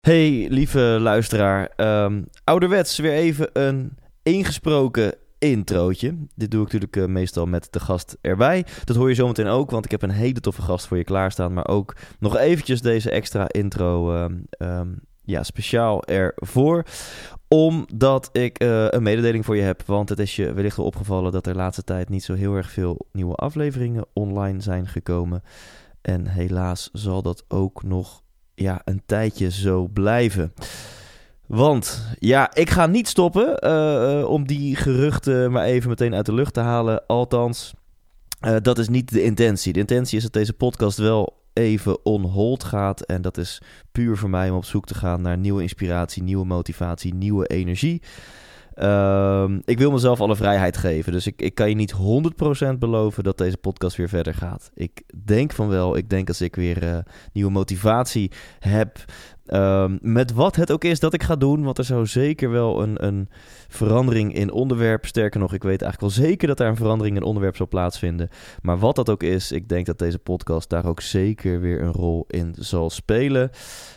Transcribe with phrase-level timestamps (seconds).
[0.00, 1.72] Hey, lieve luisteraar.
[1.76, 6.16] Um, ouderwets weer even een ingesproken introotje.
[6.34, 8.66] Dit doe ik natuurlijk uh, meestal met de gast erbij.
[8.84, 11.52] Dat hoor je zometeen ook, want ik heb een hele toffe gast voor je klaarstaan.
[11.52, 16.84] Maar ook nog eventjes deze extra intro um, um, ja, speciaal ervoor.
[17.48, 19.82] Omdat ik uh, een mededeling voor je heb.
[19.86, 22.54] Want het is je wellicht al opgevallen dat er de laatste tijd niet zo heel
[22.54, 25.42] erg veel nieuwe afleveringen online zijn gekomen.
[26.02, 28.22] En helaas zal dat ook nog
[28.60, 30.52] ja, een tijdje zo blijven.
[31.46, 36.34] Want ja, ik ga niet stoppen uh, om die geruchten maar even meteen uit de
[36.34, 37.06] lucht te halen.
[37.06, 37.74] Althans,
[38.46, 39.72] uh, dat is niet de intentie.
[39.72, 43.00] De intentie is dat deze podcast wel even on hold gaat.
[43.00, 46.46] En dat is puur voor mij om op zoek te gaan naar nieuwe inspiratie, nieuwe
[46.46, 48.02] motivatie, nieuwe energie.
[48.82, 51.12] Uh, ik wil mezelf alle vrijheid geven.
[51.12, 54.70] Dus ik, ik kan je niet 100% beloven dat deze podcast weer verder gaat.
[54.74, 55.96] Ik denk van wel.
[55.96, 56.98] Ik denk als ik weer uh,
[57.32, 59.04] nieuwe motivatie heb.
[59.52, 61.62] Um, met wat het ook is dat ik ga doen.
[61.62, 63.28] Want er zou zeker wel een, een
[63.68, 65.06] verandering in onderwerp.
[65.06, 68.28] Sterker nog, ik weet eigenlijk wel zeker dat daar een verandering in onderwerp zal plaatsvinden.
[68.62, 71.92] Maar wat dat ook is, ik denk dat deze podcast daar ook zeker weer een
[71.92, 73.50] rol in zal spelen.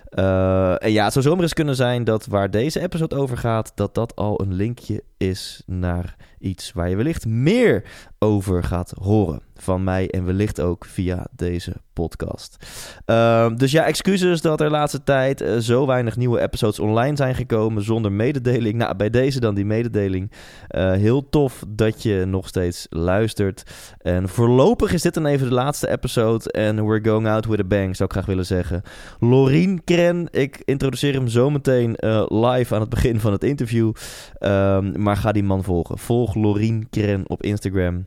[0.10, 3.72] Uh, en ja, het zou zomaar eens kunnen zijn dat waar deze episode over gaat,
[3.76, 7.84] dat dat al een linkje is naar iets waar je wellicht meer
[8.20, 12.58] over gaat horen van mij en wellicht ook via deze podcast.
[13.06, 17.36] Uh, dus ja, excuses dat er laatste tijd uh, zo weinig nieuwe episodes online zijn
[17.36, 18.76] gekomen zonder mededeling.
[18.76, 20.32] Nou, bij deze dan die mededeling.
[20.70, 23.64] Uh, heel tof dat je nog steeds luistert.
[23.98, 27.64] En voorlopig is dit dan even de laatste episode en we're going out with a
[27.64, 28.82] bang, zou ik graag willen zeggen.
[29.20, 33.92] Lorien Kren, ik introduceer hem zometeen uh, live aan het begin van het interview.
[34.40, 35.98] Um, maar ga die man volgen.
[35.98, 38.06] Volg Lorien Kren op Instagram.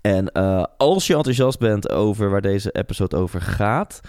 [0.00, 4.00] En uh, als je enthousiast bent over waar deze episode over gaat,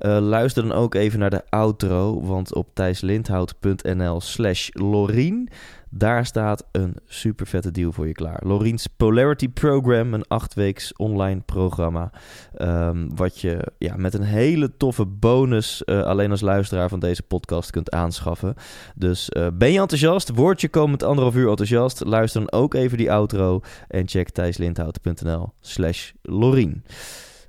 [0.00, 2.22] uh, luister dan ook even naar de outro.
[2.22, 5.48] Want op thijslindhout.nl slash Lorien,
[5.90, 8.40] daar staat een super vette deal voor je klaar.
[8.46, 12.10] Loriens Polarity Program, een achtweeks online programma.
[12.58, 17.22] Um, wat je ja, met een hele toffe bonus uh, alleen als luisteraar van deze
[17.22, 18.54] podcast kunt aanschaffen.
[18.94, 20.28] Dus uh, ben je enthousiast?
[20.28, 22.04] Word je komend anderhalf uur enthousiast?
[22.04, 26.84] Luister dan ook even die outro en check thijslindhout.nl slash Lorien.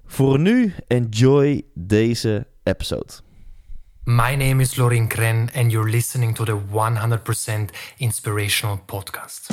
[0.05, 3.30] Voor nu, enjoy deze episode.
[4.03, 7.69] My name is Lorin Kren, and you're listening to the 100%
[7.99, 9.47] Inspirational Podcast.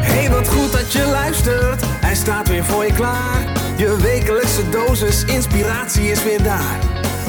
[0.00, 1.82] Hey, wat goed dat je luistert.
[1.86, 3.52] Hij staat weer voor je klaar.
[3.76, 6.78] Je wekelijkse dosis inspiratie is weer daar.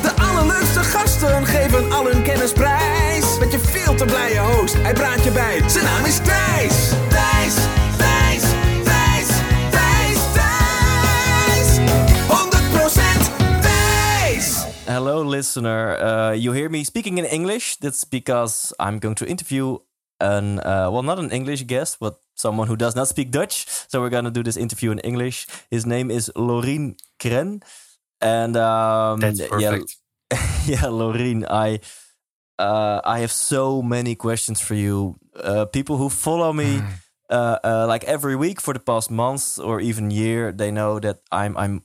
[0.02, 3.38] De allerleukste gasten geven al hun kennis prijs.
[3.40, 5.70] Met je veel te blije host, hij praat je bij.
[5.70, 6.94] Zijn naam is Thijs.
[14.88, 15.97] Hello, listener.
[15.97, 17.78] Uh, you hear me speaking in English.
[17.78, 19.79] That's because I'm going to interview
[20.19, 23.66] an, uh, well, not an English guest, but someone who does not speak Dutch.
[23.68, 25.47] So we're going to do this interview in English.
[25.72, 27.63] His name is Lorin Krenn.
[28.22, 29.97] And um, That's perfect.
[30.31, 31.79] Yeah, yeah, Lorin, I
[32.59, 35.16] uh, I have so many questions for you.
[35.35, 36.81] Uh, people who follow me
[37.29, 41.22] uh, uh, like every week for the past months or even year, they know that
[41.31, 41.81] I'm I'm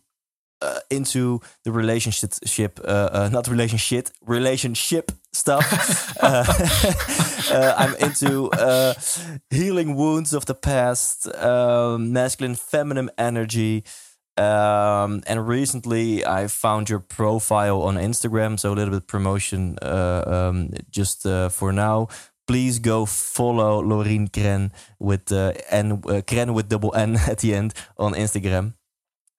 [0.62, 6.16] uh, into the relationship, uh, uh, not relationship, relationship stuff.
[6.22, 6.44] uh,
[7.54, 8.94] uh, I'm into uh,
[9.50, 13.84] healing wounds of the past, um, masculine, feminine energy.
[14.36, 20.24] Um, and recently, I found your profile on Instagram, so a little bit promotion uh,
[20.26, 22.08] um, just uh, for now.
[22.46, 27.54] Please go follow Lorin Krenn with uh, N uh, Krenn with double N at the
[27.54, 28.74] end on Instagram.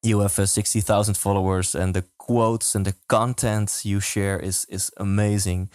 [0.03, 4.65] You have uh, sixty thousand followers, and the quotes and the content you share is
[4.69, 5.69] is amazing.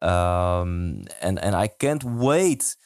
[0.00, 2.76] Um, and and I can't wait.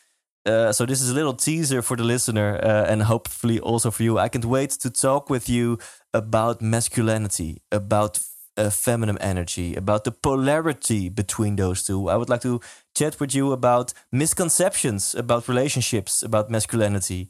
[0.46, 4.02] Uh, so this is a little teaser for the listener, uh, and hopefully also for
[4.02, 4.18] you.
[4.18, 5.78] I can't wait to talk with you
[6.14, 8.20] about masculinity, about
[8.56, 12.08] uh, feminine energy, about the polarity between those two.
[12.08, 12.60] I would like to
[12.94, 17.28] chat with you about misconceptions about relationships, about masculinity.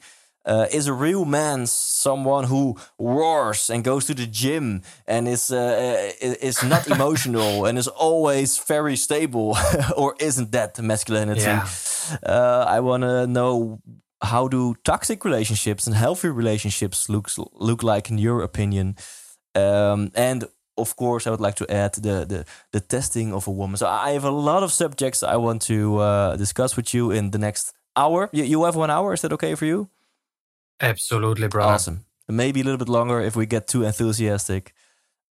[0.48, 5.50] Uh, is a real man someone who roars and goes to the gym and is
[5.50, 9.56] uh, is not emotional and is always very stable,
[9.96, 11.42] or isn't that masculinity?
[11.42, 11.68] Yeah.
[12.22, 13.80] Uh, I want to know
[14.22, 18.96] how do toxic relationships and healthy relationships looks look like in your opinion,
[19.54, 20.44] um, and
[20.78, 23.76] of course, I would like to add the, the the testing of a woman.
[23.76, 27.30] So I have a lot of subjects I want to uh, discuss with you in
[27.30, 28.30] the next hour.
[28.32, 29.12] You, you have one hour.
[29.12, 29.88] Is that okay for you?
[30.80, 31.64] Absolutely, bro.
[31.64, 32.04] Awesome.
[32.28, 34.74] maybe a little bit longer if we get too enthusiastic.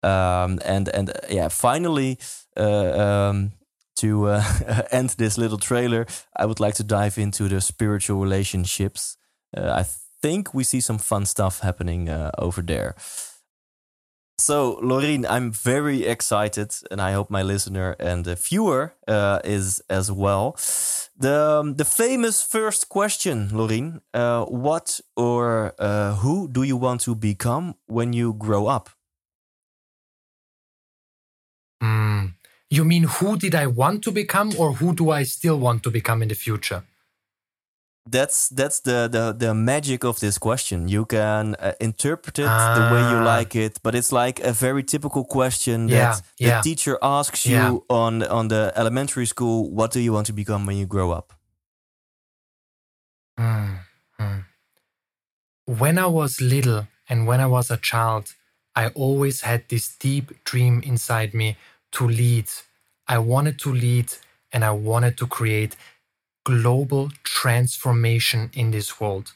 [0.03, 2.19] Um, and and uh, yeah, finally,
[2.57, 3.53] uh, um,
[3.97, 4.43] to uh,
[4.91, 6.05] end this little trailer,
[6.35, 9.17] I would like to dive into the spiritual relationships.
[9.55, 9.85] Uh, I
[10.21, 12.95] think we see some fun stuff happening uh, over there.
[14.39, 19.81] So, Loreen, I'm very excited, and I hope my listener and the viewer uh, is
[19.89, 20.57] as well.
[21.17, 27.01] The um, the famous first question, Loreen: uh, What or uh, who do you want
[27.01, 28.89] to become when you grow up?
[31.81, 32.33] Mm.
[32.69, 35.91] You mean who did I want to become, or who do I still want to
[35.91, 36.83] become in the future?
[38.05, 42.75] That's that's the the the magic of this question you can uh, interpret it ah.
[42.75, 43.23] the way you ah.
[43.23, 47.55] like it but it's like a very typical question yeah, that the teacher asks you
[47.55, 47.77] yeah.
[47.89, 51.31] on on the elementary school what do you want to become when you grow up
[53.39, 53.79] mm,
[54.19, 54.43] mm.
[55.65, 58.33] when i was little and when i was a child
[58.75, 61.55] i always had this deep dream inside me
[61.93, 62.49] to lead
[63.07, 64.11] i wanted to lead
[64.51, 65.77] and i wanted to create
[66.43, 69.33] global transformation in this world.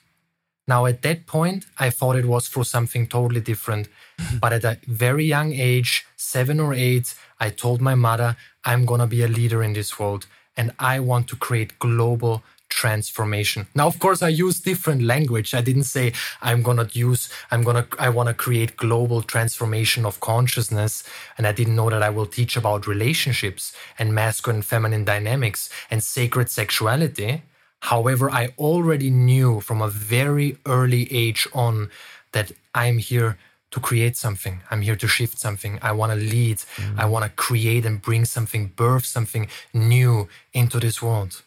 [0.67, 3.87] Now, at that point, I thought it was for something totally different.
[4.41, 8.99] but at a very young age, seven or eight, I told my mother, I'm going
[8.99, 10.27] to be a leader in this world
[10.57, 13.67] and I want to create global transformation.
[13.73, 15.53] Now, of course, I use different language.
[15.53, 19.21] I didn't say I'm going to use, I'm going to, I want to create global
[19.21, 21.03] transformation of consciousness.
[21.37, 25.69] And I didn't know that I will teach about relationships and masculine and feminine dynamics
[25.91, 27.43] and sacred sexuality.
[27.81, 31.89] However, I already knew from a very early age on
[32.31, 33.37] that I'm here
[33.71, 34.61] to create something.
[34.71, 35.77] I'm here to shift something.
[35.81, 36.57] I want to lead.
[36.57, 36.99] Mm.
[36.99, 41.43] I want to create and bring something, birth something new into this world.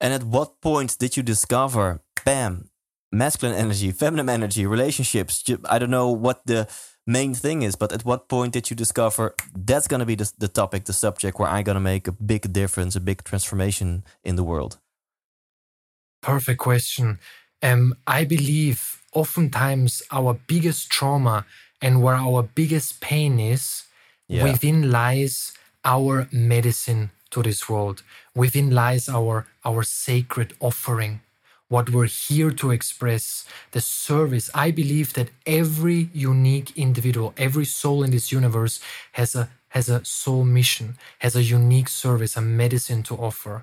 [0.00, 2.68] And at what point did you discover, bam,
[3.10, 5.42] masculine energy, feminine energy, relationships?
[5.64, 6.68] I don't know what the
[7.06, 10.30] main thing is, but at what point did you discover that's going to be the,
[10.38, 14.04] the topic, the subject where I'm going to make a big difference, a big transformation
[14.24, 14.78] in the world?
[16.20, 17.18] Perfect question.
[17.62, 21.46] Um, I believe oftentimes our biggest trauma
[21.80, 23.84] and where our biggest pain is,
[24.28, 24.44] yeah.
[24.44, 25.52] within lies
[25.84, 28.02] our medicine to this world.
[28.34, 31.20] Within lies our, our sacred offering,
[31.68, 34.50] what we're here to express, the service.
[34.54, 38.80] I believe that every unique individual, every soul in this universe
[39.12, 43.62] has a has a soul mission, has a unique service, a medicine to offer.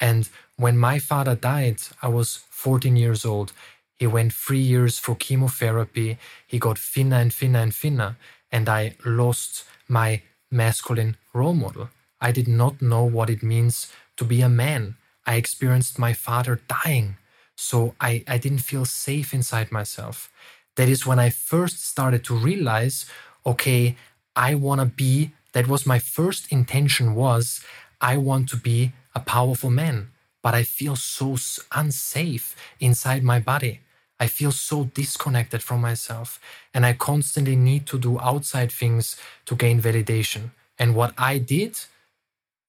[0.00, 3.52] And when my father died, I was 14 years old.
[3.96, 6.18] He went three years for chemotherapy.
[6.48, 8.16] He got thinner and thinner and thinner.
[8.50, 11.90] And I lost my masculine role model.
[12.22, 14.96] I did not know what it means to be a man.
[15.26, 17.16] I experienced my father dying,
[17.56, 20.30] so I, I didn't feel safe inside myself.
[20.76, 23.06] That is when I first started to realize
[23.44, 23.96] okay,
[24.36, 27.60] I want to be, that was my first intention was,
[28.00, 31.36] I want to be a powerful man, but I feel so
[31.72, 33.80] unsafe inside my body.
[34.20, 36.38] I feel so disconnected from myself,
[36.72, 39.16] and I constantly need to do outside things
[39.46, 40.50] to gain validation.
[40.78, 41.80] And what I did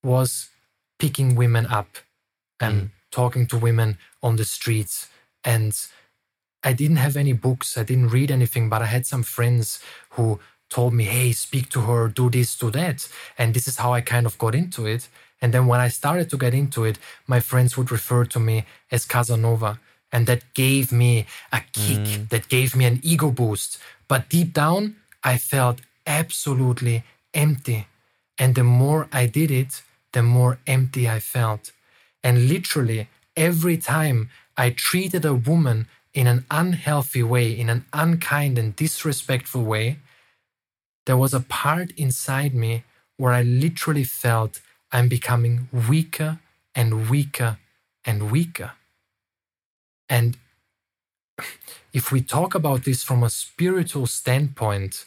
[0.03, 0.49] was
[0.99, 1.97] picking women up
[2.59, 2.89] and mm.
[3.11, 5.09] talking to women on the streets.
[5.43, 5.77] And
[6.63, 10.39] I didn't have any books, I didn't read anything, but I had some friends who
[10.69, 13.07] told me, hey, speak to her, do this, do that.
[13.37, 15.09] And this is how I kind of got into it.
[15.41, 18.65] And then when I started to get into it, my friends would refer to me
[18.91, 19.79] as Casanova.
[20.11, 22.29] And that gave me a kick, mm.
[22.29, 23.77] that gave me an ego boost.
[24.07, 27.87] But deep down, I felt absolutely empty.
[28.37, 29.81] And the more I did it,
[30.13, 31.71] the more empty I felt.
[32.23, 38.57] And literally, every time I treated a woman in an unhealthy way, in an unkind
[38.57, 39.97] and disrespectful way,
[41.05, 42.83] there was a part inside me
[43.17, 46.39] where I literally felt I'm becoming weaker
[46.75, 47.57] and weaker
[48.05, 48.71] and weaker.
[50.07, 50.37] And
[51.91, 55.05] if we talk about this from a spiritual standpoint,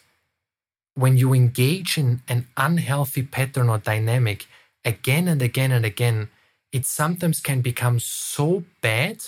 [0.95, 4.47] when you engage in an unhealthy pattern or dynamic,
[4.87, 6.31] again and again and again,
[6.73, 9.19] it sometimes can become so bad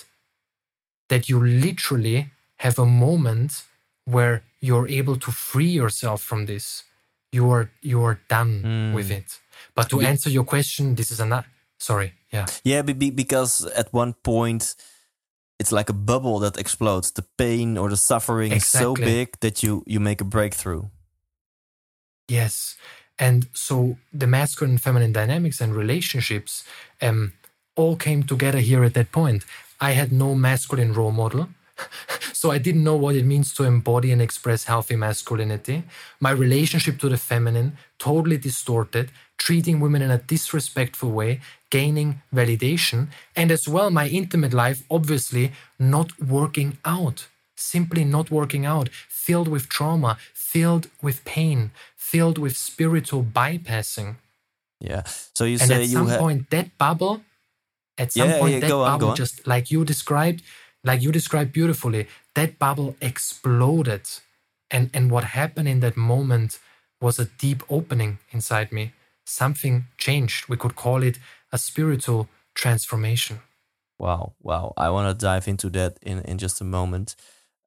[1.09, 3.65] that you literally have a moment
[4.05, 6.85] where you're able to free yourself from this.
[7.33, 8.95] You are you are done mm.
[8.95, 9.39] with it.
[9.75, 11.47] But to answer your question, this is another.
[11.79, 14.75] Sorry, yeah, yeah, because at one point
[15.59, 17.11] it's like a bubble that explodes.
[17.13, 18.79] The pain or the suffering exactly.
[18.79, 20.85] is so big that you you make a breakthrough.
[22.29, 22.77] Yes,
[23.19, 26.65] and so the masculine and feminine dynamics and relationships
[27.03, 27.33] um,
[27.77, 29.45] all came together here at that point.
[29.81, 31.49] I had no masculine role model.
[32.33, 35.85] so I didn't know what it means to embody and express healthy masculinity.
[36.21, 43.09] My relationship to the feminine totally distorted, treating women in a disrespectful way, gaining validation,
[43.37, 49.49] and as well my intimate life obviously not working out, simply not working out, filled
[49.49, 54.17] with trauma, filled with pain, filled with spiritual bypassing.
[54.81, 55.03] Yeah.
[55.35, 57.23] So you and say at some ha- point that bubble,
[57.97, 60.43] at some Yeah, point yeah, that on, bubble just like you described,
[60.85, 64.03] like you described beautifully, that bubble exploded.
[64.71, 66.59] And and what happened in that moment
[67.01, 68.93] was a deep opening inside me.
[69.25, 70.49] Something changed.
[70.49, 71.19] We could call it
[71.53, 73.41] a spiritual transformation.
[73.99, 74.73] Wow, wow.
[74.77, 77.17] I want to dive into that in, in just a moment.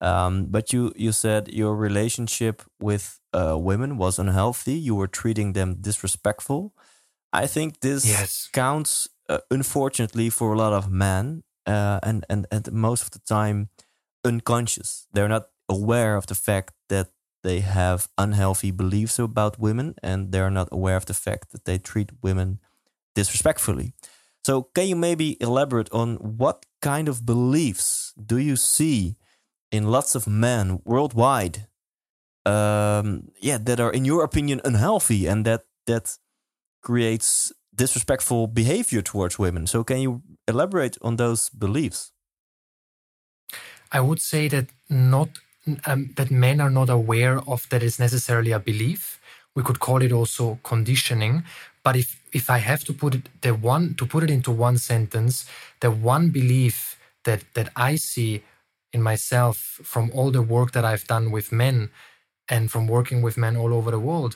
[0.01, 4.73] Um, but you, you said your relationship with uh, women was unhealthy.
[4.73, 6.73] You were treating them disrespectful.
[7.33, 8.49] I think this Yes.
[8.53, 13.19] counts, uh, unfortunately, for a lot of men, uh, and, and, and most of the
[13.19, 13.69] time
[14.25, 15.07] unconscious.
[15.13, 17.09] They're not aware of the fact that
[17.43, 21.77] they have unhealthy beliefs about women, and they're not aware of the fact that they
[21.79, 22.59] treat women
[23.15, 23.93] disrespectfully.
[24.45, 29.17] So, can you maybe elaborate on what kind of beliefs do you see
[29.71, 31.67] in lots of men worldwide?
[32.45, 36.17] Um, yeah, that are, in your opinion, unhealthy and that that
[36.81, 39.67] creates disrespectful behavior towards women.
[39.67, 42.11] So, can you elaborate on those beliefs?
[43.91, 45.29] I would say that not
[45.85, 49.19] um, that men are not aware of that is necessarily a belief.
[49.55, 51.43] We could call it also conditioning.
[51.83, 54.77] But if if I have to put it the one to put it into one
[54.77, 55.45] sentence,
[55.79, 58.43] the one belief that that I see
[58.93, 61.89] in myself from all the work that I've done with men
[62.49, 64.35] and from working with men all over the world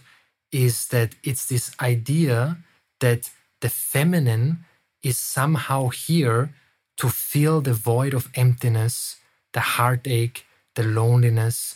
[0.52, 2.58] is that it's this idea
[3.00, 3.30] that
[3.62, 4.60] the feminine
[5.04, 6.52] is somehow here
[6.98, 9.18] to fill the void of emptiness,
[9.54, 10.46] the heartache,
[10.76, 11.76] the loneliness,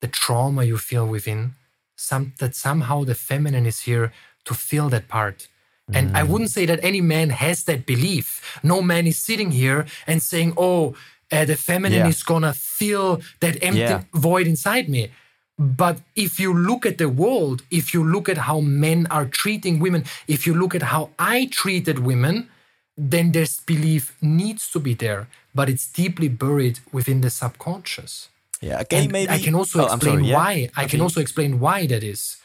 [0.00, 1.52] the trauma you feel within.
[1.96, 4.12] Some, that somehow the feminine is here
[4.44, 5.48] to fill that part.
[5.92, 6.28] And I mm.
[6.28, 8.60] wouldn't say that any man has that belief.
[8.62, 10.94] No man is sitting here and saying, oh,
[11.32, 12.08] uh, the feminine Yeah.
[12.08, 14.02] is gonna fill that empty Yeah.
[14.14, 15.10] void inside me.
[15.58, 19.80] But if you look at the world, if you look at how men are treating
[19.80, 22.48] women, if you look at how I treated women,
[22.96, 28.28] then this belief needs to be there, but it's deeply buried within the subconscious.
[28.60, 29.30] Yeah, you And maybe?
[29.30, 30.36] I can also Oh, explain sorry, yeah.
[30.36, 30.70] why.
[30.76, 32.36] I can also explain why that is.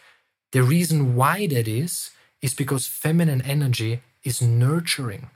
[0.51, 2.11] The reason why that is
[2.41, 5.29] is because feminine energy is nurturing.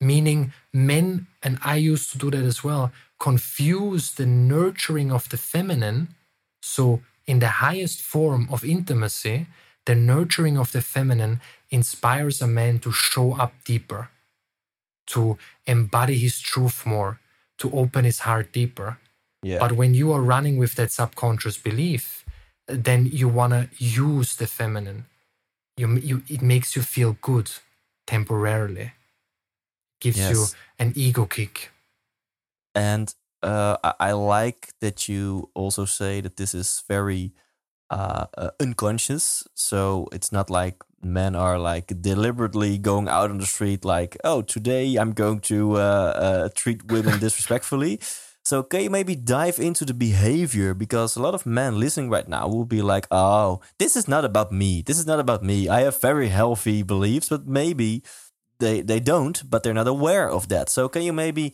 [0.00, 5.36] Meaning, men, and I used to do that as well, confuse the nurturing of the
[5.36, 6.08] feminine.
[6.62, 9.46] So, in the highest form of intimacy,
[9.86, 14.10] the nurturing of the feminine inspires a man to show up deeper,
[15.08, 17.20] to embody his truth more,
[17.58, 18.98] to open his heart deeper.
[19.42, 19.58] Yeah.
[19.58, 22.24] But when you are running with that subconscious belief,
[22.66, 25.06] then you want to use the feminine.
[25.76, 27.50] You, you, it makes you feel good
[28.06, 28.92] temporarily,
[30.04, 30.46] gives you
[30.78, 31.70] an ego kick.
[32.74, 37.32] And uh, I, I like that you also say that this is very
[37.90, 39.46] uh, uh, unconscious.
[39.54, 44.42] So it's not like men are like deliberately going out on the street, like, oh,
[44.42, 48.00] today I'm going to uh, uh, treat women disrespectfully.
[48.44, 50.74] So can you maybe dive into the behavior?
[50.74, 54.24] Because a lot of men listening right now will be like, oh, this is not
[54.24, 54.82] about me.
[54.82, 55.68] This is not about me.
[55.68, 58.02] I have very healthy beliefs, but maybe
[58.58, 60.68] they they don't, but they're not aware of that.
[60.68, 61.52] So can you maybe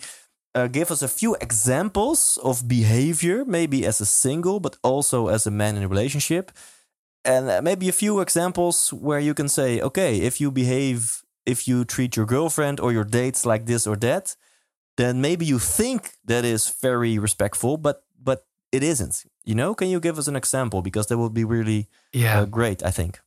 [0.54, 5.47] uh, give us a few examples of behavior, maybe as a single, but also as
[5.47, 6.50] a man in a relationship,
[7.25, 11.69] and uh, maybe a few examples where you can say, okay, if you behave, if
[11.69, 14.37] you treat your girlfriend or your dates like this or that,
[14.97, 19.25] then maybe you think that is very respectful, but but it isn't.
[19.45, 22.40] You know, can you give us an example because that would be really Yeah.
[22.42, 22.83] uh, great.
[22.83, 23.21] I think.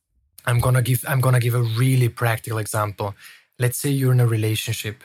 [0.46, 3.14] I'm gonna give I'm gonna give a really practical example.
[3.58, 5.04] Let's say you're in a relationship,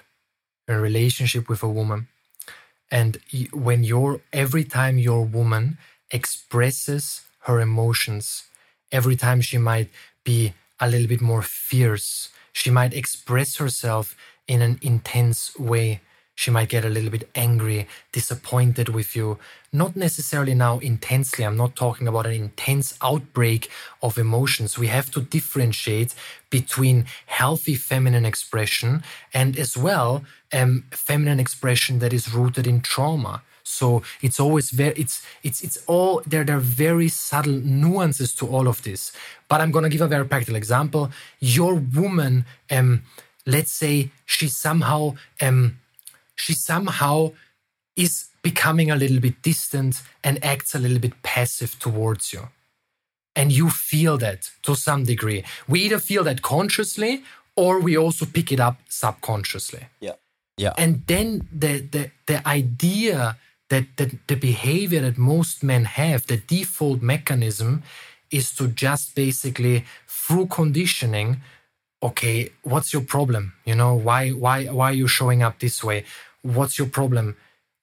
[0.67, 2.07] a relationship with a woman,
[2.91, 3.19] and
[3.53, 5.77] when you're every time your woman
[6.11, 8.43] expresses her emotions,
[8.91, 9.89] every time she might
[10.23, 14.15] be a little bit more fierce, she might express herself
[14.47, 16.01] in an intense way.
[16.39, 19.39] She might get a little bit angry, disappointed with you.
[19.73, 21.43] Not necessarily now intensely.
[21.43, 23.69] I'm not talking about an intense outbreak
[24.01, 24.77] of emotions.
[24.77, 26.15] We have to differentiate
[26.49, 29.03] between healthy feminine expression
[29.33, 33.41] and as well um, feminine expression that is rooted in trauma.
[33.63, 38.47] So it's always very it's it's it's all there there are very subtle nuances to
[38.47, 39.11] all of this.
[39.49, 41.11] But I'm gonna give a very practical example.
[41.41, 43.03] Your woman, um,
[43.45, 45.78] let's say she somehow um
[46.39, 47.31] she somehow
[47.95, 52.47] is becoming a little bit distant and acts a little bit passive towards you.
[53.35, 55.43] And you feel that to some degree.
[55.67, 57.23] We either feel that consciously
[57.55, 59.87] or we also pick it up subconsciously.
[59.99, 60.13] Yeah.
[60.57, 60.73] Yeah.
[60.77, 63.37] And then the the, the idea
[63.69, 67.83] that, that the behavior that most men have, the default mechanism,
[68.31, 71.41] is to just basically through conditioning,
[72.01, 73.53] okay, what's your problem?
[73.65, 76.05] You know, why why why are you showing up this way?
[76.41, 77.35] What's your problem?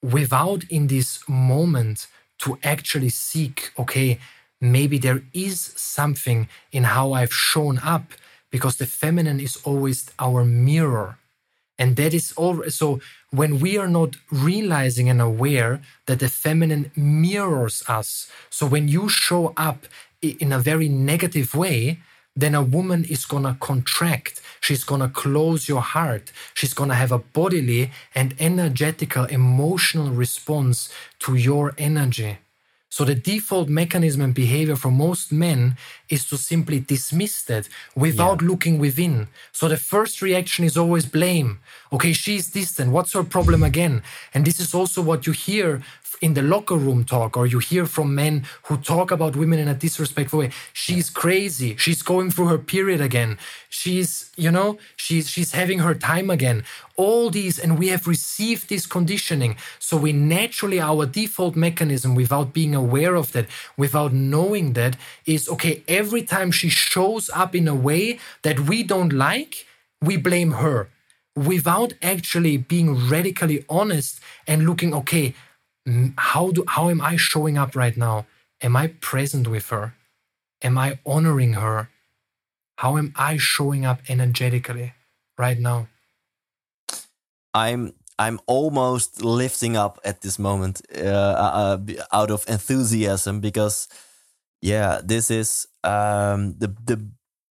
[0.02, 2.06] Without in this moment
[2.38, 4.18] to actually seek, okay,
[4.60, 8.12] maybe there is something in how I've shown up
[8.50, 11.18] because the feminine is always our mirror.
[11.78, 12.62] And that is all.
[12.70, 18.88] So when we are not realizing and aware that the feminine mirrors us, so when
[18.88, 19.86] you show up
[20.22, 21.98] in a very negative way,
[22.36, 24.42] then a woman is gonna contract.
[24.60, 26.32] She's gonna close your heart.
[26.54, 32.38] She's gonna have a bodily and energetical, emotional response to your energy.
[32.96, 35.76] So the default mechanism and behavior for most men
[36.08, 38.48] is to simply dismiss that without yeah.
[38.48, 39.28] looking within.
[39.52, 41.58] So the first reaction is always blame.
[41.92, 42.92] Okay, she's distant.
[42.92, 44.02] What's her problem again?
[44.32, 45.82] And this is also what you hear
[46.20, 49.68] in the locker room talk, or you hear from men who talk about women in
[49.68, 50.50] a disrespectful way.
[50.72, 51.76] She's crazy.
[51.76, 53.38] She's going through her period again.
[53.68, 56.64] She's, you know, she's she's having her time again.
[56.96, 59.56] All these, and we have received this conditioning.
[59.78, 63.46] So we naturally, our default mechanism, without being aware of that,
[63.76, 64.96] without knowing that,
[65.26, 69.66] is okay, every time she shows up in a way that we don't like,
[70.00, 70.88] we blame her
[71.36, 75.34] without actually being radically honest and looking, okay,
[76.18, 78.26] how do how am I showing up right now?
[78.60, 79.94] Am I present with her?
[80.62, 81.90] Am I honoring her?
[82.78, 84.94] How am I showing up energetically
[85.38, 85.88] right now?
[87.54, 91.78] I'm I'm almost lifting up at this moment uh, uh, uh
[92.12, 93.88] out of enthusiasm because
[94.62, 97.08] yeah, this is um, the the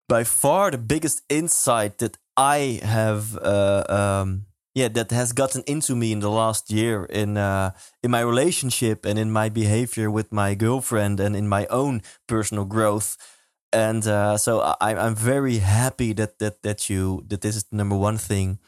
[0.08, 4.46] by far the biggest insight that I have uh, um,
[4.76, 7.72] yeah that has gotten into me in the last year in uh,
[8.04, 12.66] in my relationship and in my behavior with my girlfriend and in my own personal
[12.66, 13.18] growth.
[13.74, 17.78] And uh, so I, I'm very happy that that that you that this is the
[17.78, 18.60] number one thing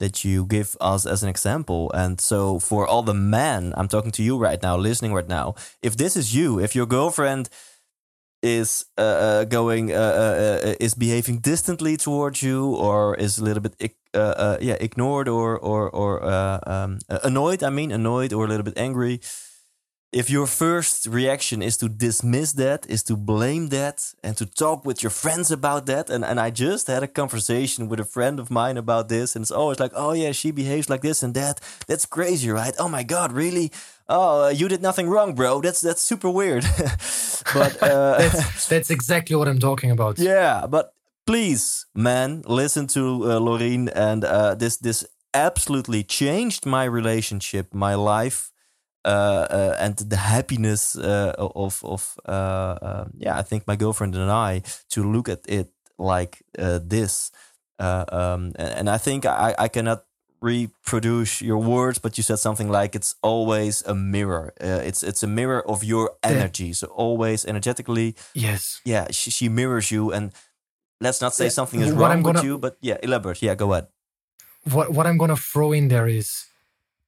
[0.00, 1.90] that you give us as an example.
[1.92, 5.54] And so for all the men I'm talking to you right now listening right now
[5.82, 7.48] if this is you if your girlfriend
[8.44, 13.44] is uh, uh, going uh, uh, uh, is behaving distantly towards you or is a
[13.44, 13.74] little bit
[14.60, 16.22] yeah ignored or or or
[16.68, 19.20] um, annoyed I mean annoyed or a little bit angry.
[20.12, 24.84] If your first reaction is to dismiss that is to blame that and to talk
[24.84, 28.38] with your friends about that and and I just had a conversation with a friend
[28.38, 31.34] of mine about this and it's always like oh yeah she behaves like this and
[31.34, 31.60] that.
[31.88, 32.74] That's crazy right?
[32.78, 33.72] Oh my god really
[34.08, 35.60] oh, uh, you did nothing wrong, bro.
[35.60, 36.64] That's that's super weird.
[37.54, 40.18] but uh, that's, that's exactly what I'm talking about.
[40.18, 40.94] Yeah, but
[41.26, 47.94] please, man, listen to uh, Loreen, and uh, this this absolutely changed my relationship, my
[47.94, 48.50] life.
[49.06, 52.18] Uh, uh, and the happiness uh, of of
[53.18, 57.30] yeah, I think my girlfriend and I to look at it like uh, this,
[57.78, 60.04] um, and, and, I think I, I cannot
[60.44, 64.52] reproduce your words, but you said something like it's always a mirror.
[64.60, 66.72] Uh, it's it's a mirror of your energy.
[66.74, 68.14] So always energetically.
[68.34, 68.80] Yes.
[68.84, 70.32] Yeah, she, she mirrors you, and
[71.00, 71.56] let's not say yeah.
[71.56, 73.42] something is what wrong gonna, with you, but yeah, elaborate.
[73.42, 73.88] Yeah, go ahead.
[74.70, 76.46] What what I'm gonna throw in there is,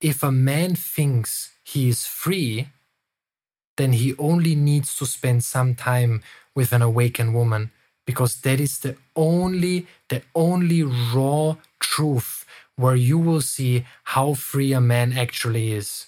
[0.01, 2.69] if a man thinks he is free,
[3.77, 6.23] then he only needs to spend some time
[6.55, 7.71] with an awakened woman
[8.07, 12.46] because that is the only the only raw truth
[12.77, 16.07] where you will see how free a man actually is.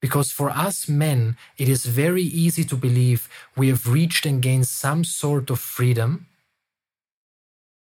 [0.00, 4.68] Because for us men, it is very easy to believe we have reached and gained
[4.68, 6.26] some sort of freedom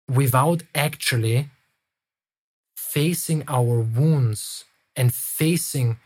[0.09, 1.49] without actually
[2.77, 4.65] facing our wounds
[4.95, 5.99] and facing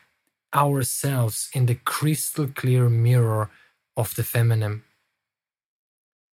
[0.54, 3.50] ourselves in the crystal clear mirror
[3.96, 4.82] of the feminine.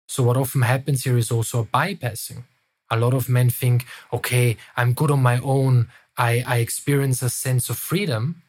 [0.08, 2.44] So, what often happens here is also a bypassing.
[2.92, 5.88] A lot of men think, okay, I'm good on my own.
[6.18, 8.44] I, I experience a sense of freedom.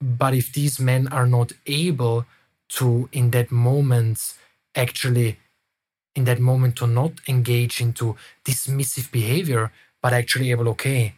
[0.00, 2.24] But if these men are not able
[2.70, 4.34] to, in that moment,
[4.74, 5.38] actually,
[6.16, 9.70] in that moment, to not engage into dismissive behavior,
[10.00, 11.14] but actually able, okay,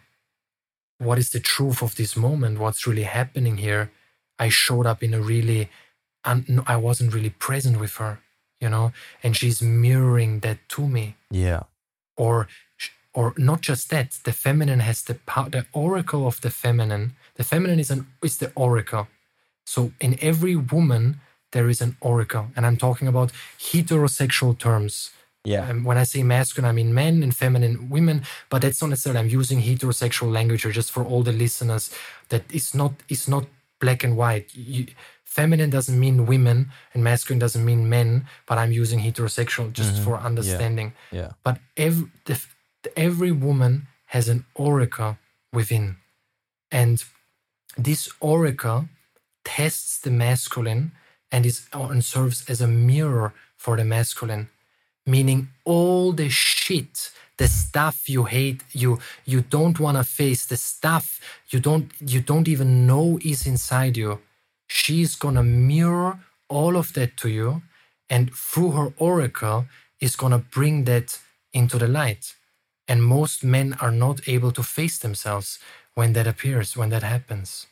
[0.99, 2.59] what is the truth of this moment?
[2.59, 3.93] What's really happening here?
[4.39, 5.71] I showed up in a really,
[6.25, 8.19] I wasn't really present with her,
[8.61, 11.15] you know, and she's mirroring that to me.
[11.31, 11.63] Yeah
[12.17, 12.49] or
[13.15, 17.45] or not just that the feminine has the power the oracle of the feminine the
[17.45, 19.09] feminine is an is the oracle
[19.65, 21.21] So in every woman,
[21.53, 22.49] there is an oracle.
[22.57, 25.11] And I'm talking about heterosexual terms.
[25.45, 25.69] Yeah.
[25.71, 29.21] Um, when I say masculine, I mean men and feminine women, but that's not necessarily.
[29.21, 31.91] I'm using heterosexual language or just for all the listeners
[32.31, 33.47] that it's not it's not
[33.81, 34.49] black and white.
[34.55, 34.87] You,
[35.39, 36.59] feminine doesn't mean women
[36.93, 38.09] and masculine doesn't mean men,
[38.49, 40.05] but I'm using heterosexual just Mhm.
[40.05, 40.89] for understanding.
[41.19, 41.31] Yeah.
[41.47, 42.37] But every the,
[43.09, 43.73] every woman
[44.15, 45.13] has an oracle
[45.59, 45.85] within,
[46.81, 46.97] and
[47.87, 48.81] this oracle
[49.45, 50.85] tests the masculine
[51.33, 54.45] and is and serves as a mirror for the masculine
[55.15, 56.95] meaning all the shit
[57.43, 58.91] the stuff you hate you
[59.33, 61.05] you don't want to face the stuff
[61.53, 64.13] you don't you don't even know is inside you
[64.67, 67.63] she's gonna mirror all of that to you
[68.09, 69.67] and through her oracle
[70.01, 71.19] is gonna bring that
[71.53, 72.35] into the light
[72.89, 75.59] and most men are not able to face themselves
[75.95, 77.67] when that appears when that happens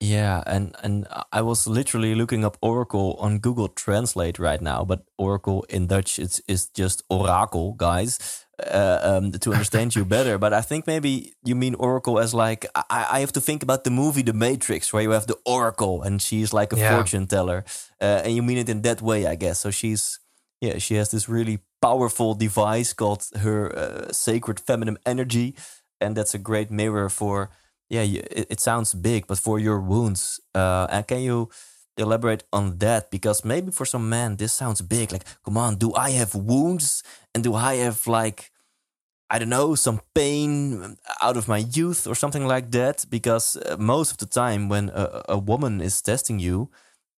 [0.00, 5.04] Yeah, and and I was literally looking up Oracle on Google Translate right now, but
[5.16, 8.43] Oracle in Dutch it's is just Oracle, guys.
[8.62, 12.66] Uh, um, to understand you better, but I think maybe you mean Oracle as like
[12.74, 16.02] I, I have to think about the movie The Matrix, where you have the Oracle
[16.02, 16.88] and she's like a Yeah.
[16.90, 17.64] fortune teller,
[18.00, 19.58] uh, and you mean it in that way, I guess.
[19.58, 20.20] So she's
[20.60, 25.54] yeah, she has this really powerful device called her uh, sacred feminine energy,
[26.00, 27.50] and that's a great mirror for
[27.90, 31.48] yeah, it, it sounds big, but for your wounds, uh, and can you
[31.96, 33.10] elaborate on that?
[33.10, 35.12] Because maybe for some men, this sounds big.
[35.12, 37.02] Like, come on, do I have wounds,
[37.34, 38.50] and do I have like,
[39.30, 43.04] I don't know, some pain out of my youth or something like that?
[43.10, 46.70] Because uh, most of the time, when a, a woman is testing you,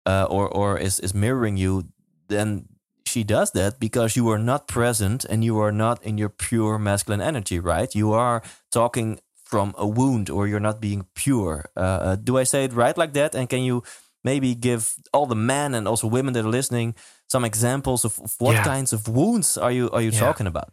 [0.06, 1.84] uh, or or is is mirroring you,
[2.28, 2.66] then
[3.06, 6.78] she does that because you are not present and you are not in your pure
[6.78, 7.94] masculine energy, right?
[7.94, 11.66] You are talking from a wound or you're not being pure.
[11.76, 13.34] Uh, uh, do I say it right like that?
[13.34, 13.82] And can you
[14.24, 16.94] maybe give all the men and also women that are listening
[17.28, 18.64] some examples of, of what Yeah.
[18.64, 20.20] kinds of wounds are you are you Yeah.
[20.26, 20.72] talking about?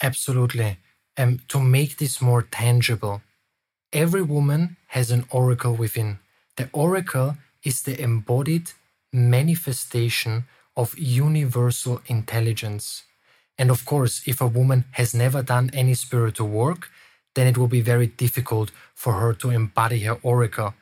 [0.00, 0.78] Absolutely.
[1.16, 3.20] And to make this more tangible,
[3.92, 6.18] every woman has an oracle within.
[6.56, 8.72] The oracle is the embodied
[9.12, 10.44] manifestation
[10.76, 13.02] of universal intelligence.
[13.58, 16.90] And of course, if a woman has never done any spiritual work,
[17.34, 20.74] then it will be very difficult for her to embody her oracle.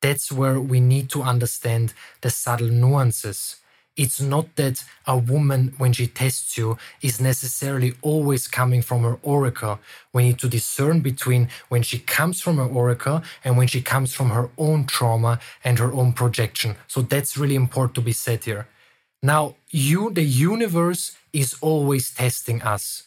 [0.00, 3.56] That's where we need to understand the subtle nuances.
[3.96, 9.18] It's not that a woman, when she tests you, is necessarily always coming from her
[9.22, 9.80] oracle.
[10.12, 14.14] We need to discern between when she comes from her oracle and when she comes
[14.14, 16.76] from her own trauma and her own projection.
[16.86, 18.68] So that's really important to be said here.
[19.20, 23.02] Now, you, the universe is always testing us.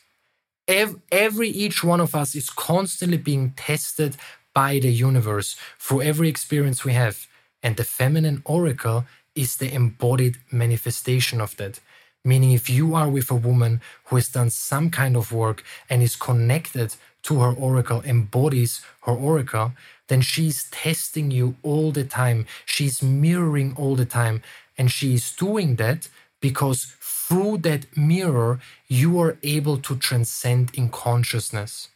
[0.67, 4.17] Ev- every each one of us is constantly being tested
[4.53, 7.27] by the universe through every experience we have.
[7.63, 11.79] And the feminine oracle is the embodied manifestation of that.
[12.23, 16.03] Meaning, if you are with a woman who has done some kind of work and
[16.03, 19.73] is connected to her oracle, embodies her oracle,
[20.07, 22.45] then she's testing you all the time.
[22.65, 24.43] She's mirroring all the time.
[24.77, 26.09] And she is doing that
[26.41, 31.89] because through that mirror, you are able to transcend in consciousness.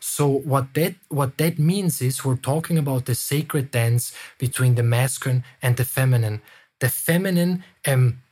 [0.00, 4.82] So what that what that means is we're talking about the sacred dance between the
[4.82, 6.42] masculine and the feminine.
[6.80, 8.22] The feminine um,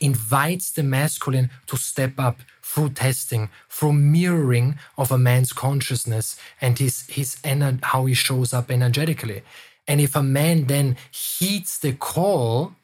[0.00, 6.78] invites the masculine to step up through testing, through mirroring of a man's consciousness and
[6.78, 9.42] his his ener- how he shows up energetically.
[9.88, 12.74] And if a man then heeds the call,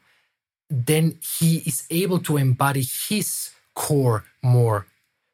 [0.69, 4.87] then he is able to embody his core more.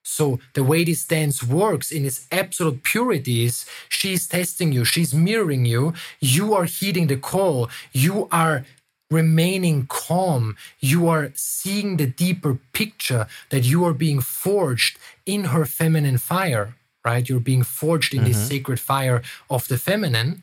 [0.09, 5.13] So the way this dance works in its absolute purity is she's testing you, she's
[5.13, 8.65] mirroring you, you are heeding the call, you are
[9.11, 15.65] remaining calm, you are seeing the deeper picture that you are being forged in her
[15.65, 17.29] feminine fire, right?
[17.29, 20.41] You're being forged in this sacred fire of the feminine.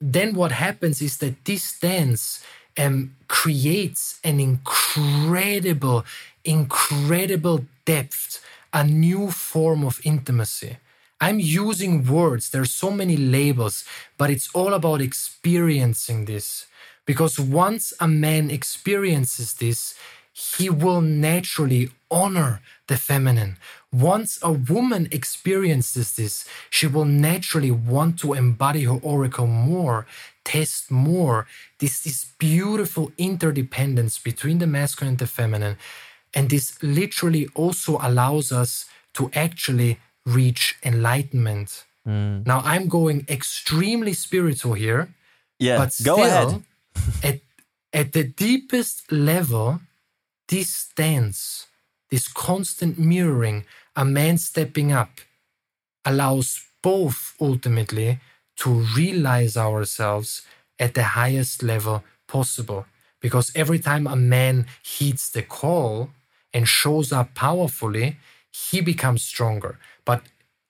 [0.00, 2.44] Then what happens is that this dance
[2.76, 6.04] um, creates an incredible,
[6.44, 8.42] incredible depth,
[8.74, 10.76] a new form of intimacy.
[11.20, 13.84] I'm using words, there's so many labels,
[14.18, 16.66] but it's all about experiencing this.
[17.06, 19.94] Because once a man experiences this,
[20.32, 23.56] he will naturally honor the feminine.
[23.92, 30.06] Once a woman experiences this, she will naturally want to embody her oracle more,
[30.44, 31.46] test more.
[31.78, 35.76] This, this beautiful interdependence between the masculine and the feminine.
[36.34, 41.84] And this literally also allows us to actually reach enlightenment.
[42.06, 42.46] Mm.
[42.46, 45.08] Now, I'm going extremely spiritual here,
[45.58, 46.62] Yeah, but go still, ahead.
[47.22, 47.40] at
[47.94, 49.78] At the deepest level,
[50.48, 51.68] this dance,
[52.10, 55.20] this constant mirroring, a man stepping up,
[56.04, 58.18] allows both ultimately
[58.56, 60.42] to realize ourselves
[60.78, 62.84] at the highest level possible.
[63.20, 66.10] Because every time a man heeds the call
[66.54, 68.16] and shows up powerfully,
[68.50, 69.78] he becomes stronger.
[70.04, 70.22] But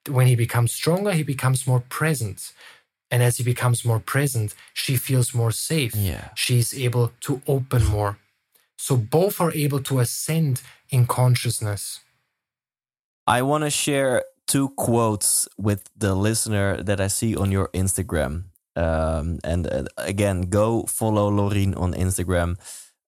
[0.08, 2.52] when he becomes stronger, he becomes more present.
[3.10, 5.94] And as he becomes more present, she feels more safe.
[5.94, 6.30] Yeah.
[6.34, 8.18] She's able to open more.
[8.76, 12.00] So both are able to ascend in consciousness.
[13.26, 18.44] I want to share two quotes with the listener that I see on your Instagram.
[18.76, 22.56] Um, and uh, again, go follow Loreen on Instagram.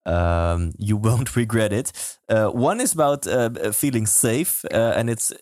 [0.06, 1.92] Um, you won't regret it.
[2.28, 5.32] Uh, one is about uh, feeling safe, uh, and it's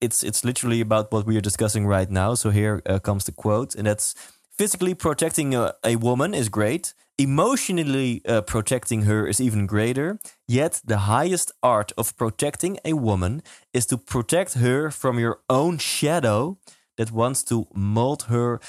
[0.00, 2.34] it's it's literally about what we are discussing right now.
[2.34, 4.14] So here uh, comes the quote, and that's
[4.56, 6.94] physically protecting a, a woman is great.
[7.18, 10.18] Emotionally uh, protecting her is even greater.
[10.48, 13.42] Yet the highest art of protecting a woman
[13.74, 16.58] is to protect her from your own shadow
[16.96, 18.60] that wants to mold her.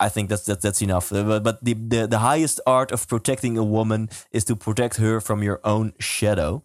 [0.00, 1.12] I think that's that, that's enough.
[1.12, 5.20] Uh, but the, the the highest art of protecting a woman is to protect her
[5.20, 6.64] from your own shadow.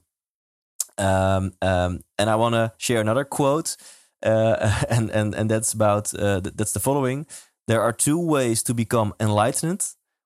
[0.97, 3.77] Um, um, and I want to share another quote,
[4.23, 7.27] uh, and and and that's about uh, that's the following:
[7.67, 9.85] There are two ways to become enlightened.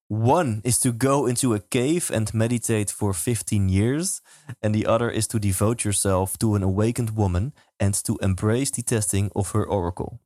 [0.09, 4.21] One is to go into a cave and meditate for 15 years,
[4.61, 8.83] and the other is to devote yourself to an awakened woman and to embrace the
[8.83, 10.19] testing of her oracle.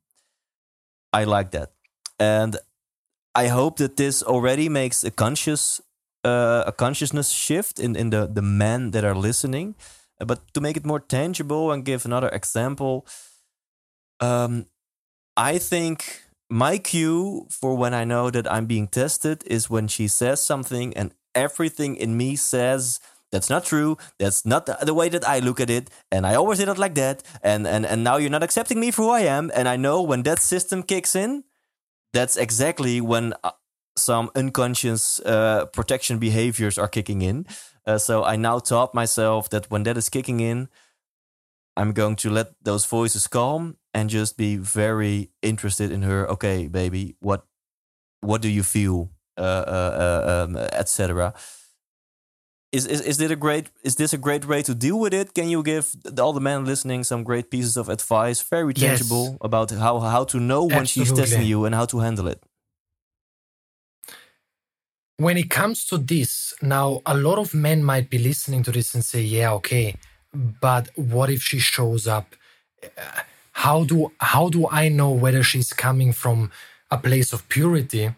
[1.12, 1.72] I like that.
[2.18, 2.58] And
[3.38, 5.80] I hope that this already makes a conscious
[6.24, 9.76] uh, a consciousness shift in, in the, the men that are listening.
[10.18, 13.06] But to make it more tangible and give another example,
[14.18, 14.66] um,
[15.36, 20.08] I think my cue for when I know that I'm being tested is when she
[20.08, 22.98] says something and everything in me says
[23.30, 23.96] that's not true.
[24.18, 25.90] That's not the, the, way that I look at it.
[26.10, 27.22] And I always did it like that.
[27.42, 29.52] And, and, and now you're not accepting me for who I am.
[29.54, 31.44] And I know when that system kicks in,
[32.12, 33.50] that's exactly when uh,
[33.96, 37.46] some unconscious uh, protection behaviors are kicking in.
[37.86, 40.68] Uh, so I now taught myself that when that is kicking in,
[41.76, 46.28] I'm going to let those voices calm and just be very interested in her.
[46.30, 47.44] Okay, baby, what
[48.20, 51.34] what do you feel, uh, uh, uh um, etc.
[52.70, 55.32] Is, is is this a great is this a great way to deal with it?
[55.32, 55.86] Can you give
[56.20, 59.38] all the men listening some great pieces of advice, very tangible, yes.
[59.40, 61.16] about how how to know when Absolutely.
[61.16, 62.42] she's testing you and how to handle it?
[65.18, 68.94] when it comes to this, now a lot of men might be listening to this
[68.94, 69.96] and say, "Yeah, okay,
[70.32, 72.34] but what if she shows up?
[72.82, 73.22] Uh,
[73.64, 76.50] how do how do I know whether she's coming from
[76.90, 78.14] a place of purity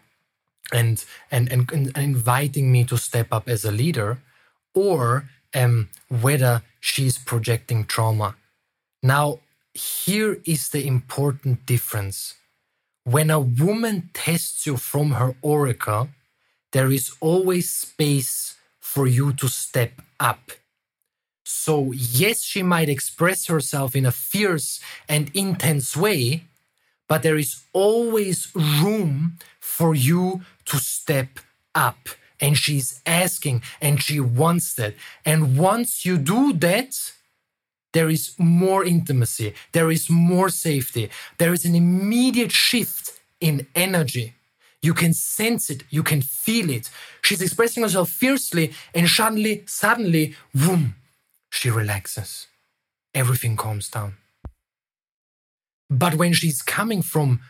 [0.71, 4.19] and and and, and inviting me to step up as a leader,
[4.73, 8.35] or um, whether she's projecting trauma?"
[9.03, 9.39] Now,
[9.73, 12.35] here is the important difference.
[13.03, 16.09] When a woman tests you from her oracle
[16.71, 20.51] there is always space for you to step up.
[21.43, 26.45] So, yes, she might express herself in a fierce and intense way,
[27.07, 31.39] but there is always room for you to step
[31.75, 32.09] up.
[32.41, 34.95] And she's asking and she wants that.
[35.23, 36.95] And once you do that,
[37.93, 44.33] there is more intimacy, there is more safety, there is an immediate shift in energy.
[44.81, 46.89] You can sense it, you can feel it.
[47.21, 50.95] She's expressing herself fiercely, and suddenly, suddenly, boom,
[51.51, 52.47] she relaxes.
[53.13, 54.15] Everything calms down.
[55.89, 57.41] But when she's coming from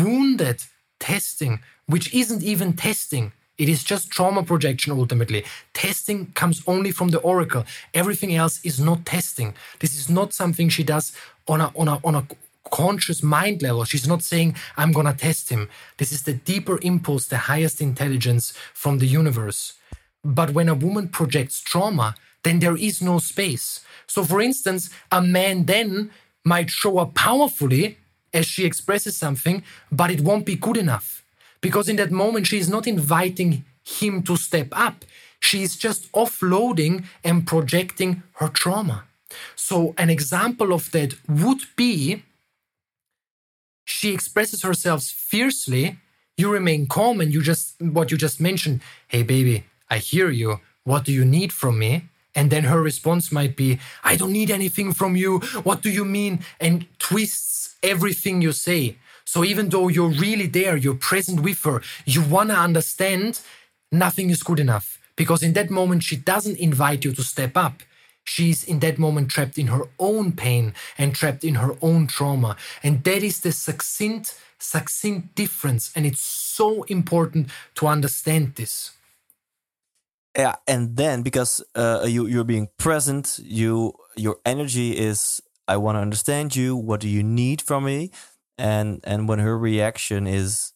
[0.00, 0.62] wounded
[1.00, 5.44] testing, which isn't even testing, it is just trauma projection ultimately.
[5.74, 7.64] Testing comes only from the oracle.
[7.92, 9.54] Everything else is not testing.
[9.80, 11.12] This is not something she does
[11.46, 12.26] on a, on a, on a
[12.70, 13.84] conscious mind level.
[13.84, 15.68] She's not saying, I'm to test him.
[15.98, 19.74] This is the deeper impulse, the highest intelligence from the universe.
[20.24, 23.84] But when a woman projects trauma, then there is no space.
[24.06, 26.10] So, for instance, a man then
[26.44, 27.98] might show up powerfully
[28.32, 31.19] as she expresses something, but it won't be good enough.
[31.60, 35.04] Because in that moment, she is not inviting him to step up.
[35.40, 39.04] She is just offloading and projecting her trauma.
[39.54, 42.22] So, an example of that would be
[43.84, 45.98] she expresses herself fiercely,
[46.36, 50.60] you remain calm and you just, what you just mentioned, hey baby, I hear you.
[50.84, 52.04] What do you need from me?
[52.34, 55.40] And then her response might be, I don't need anything from you.
[55.64, 56.44] What do you mean?
[56.60, 58.96] And twists everything you say.
[59.32, 63.40] So even though you're really there, you're present with her, you want to understand
[63.92, 64.98] nothing is good enough.
[65.14, 67.84] Because in that moment, she doesn't invite you to step up.
[68.24, 72.56] She's in that moment trapped in her own pain and trapped in her own trauma.
[72.82, 75.92] And that is the succinct, succinct difference.
[75.94, 78.90] And it's so important to understand this.
[80.36, 85.40] Yeah, and then because uh, you you're being present, you your energy is
[85.70, 86.74] I want to understand you.
[86.74, 88.10] What do you need from me?
[88.60, 90.72] And and when her reaction is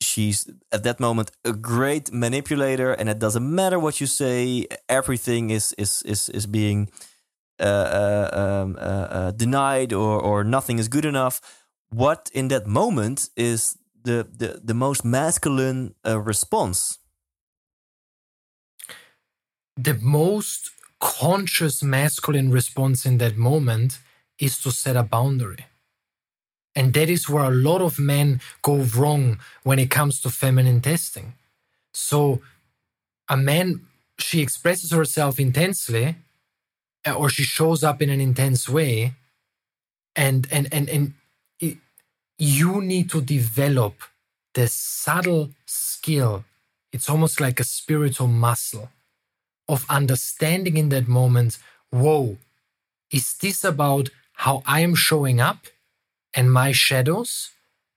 [0.00, 5.50] she's at that moment a great manipulator and it doesn't matter what you say everything
[5.50, 6.88] is is is is being
[7.58, 11.40] uh, uh, um, uh, uh, denied or or nothing is good enough.
[11.90, 16.98] What in that moment is the the, the most masculine uh, response?
[19.76, 23.98] The most conscious masculine response in that moment
[24.38, 25.64] is to set a boundary
[26.80, 30.80] and that is where a lot of men go wrong when it comes to feminine
[30.80, 31.34] testing.
[31.92, 32.40] So,
[33.28, 33.82] a man,
[34.18, 36.16] she expresses herself intensely,
[37.06, 39.12] uh, or she shows up in an intense way,
[40.16, 41.12] and and and and
[41.66, 41.76] it,
[42.38, 43.96] you need to develop
[44.54, 46.44] the subtle skill.
[46.94, 48.88] It's almost like a spiritual muscle
[49.68, 51.58] of understanding in that moment.
[51.90, 52.38] Whoa,
[53.10, 54.08] is this about
[54.44, 55.66] how I am showing up?
[56.34, 57.50] And my shadows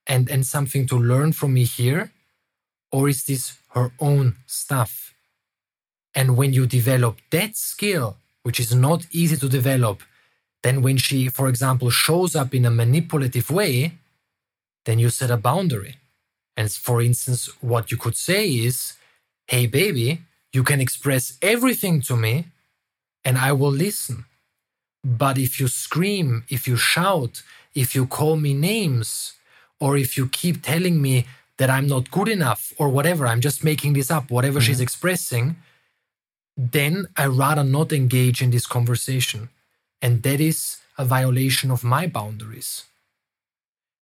[0.08, 2.12] and and something to learn from me here?
[2.92, 5.14] Or is this her own stuff?
[6.16, 10.04] And when you develop that skill which is not easy to develop
[10.64, 13.94] then when she for example shows up in a manipulative way
[14.86, 15.96] then you set a boundary.
[16.56, 18.94] And for instance what you could say is
[19.48, 22.46] hey baby you can express everything to me
[23.26, 24.26] and i will listen.
[25.04, 27.42] But if you scream if you shout
[27.76, 29.34] if you call me names
[29.80, 31.26] or if you keep telling me
[31.58, 34.68] that I'm not good enough or whatever, I'm just making this up, whatever mm-hmm.
[34.68, 35.56] she's expressing,
[36.58, 39.50] then I rather not engage in this conversation.
[40.02, 42.86] And that is a violation of my boundaries.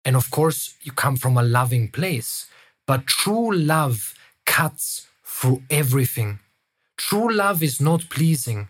[0.05, 2.47] And of course, you come from a loving place,
[2.87, 4.15] but true love
[4.47, 6.39] cuts through everything.
[6.97, 8.69] True love is not pleasing.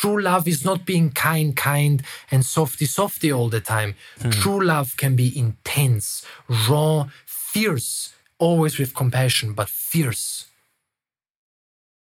[0.00, 3.94] True love is not being kind, kind, and softy, softy all the time.
[4.20, 4.30] Hmm.
[4.30, 6.26] True love can be intense,
[6.68, 10.46] raw, fierce, always with compassion, but fierce.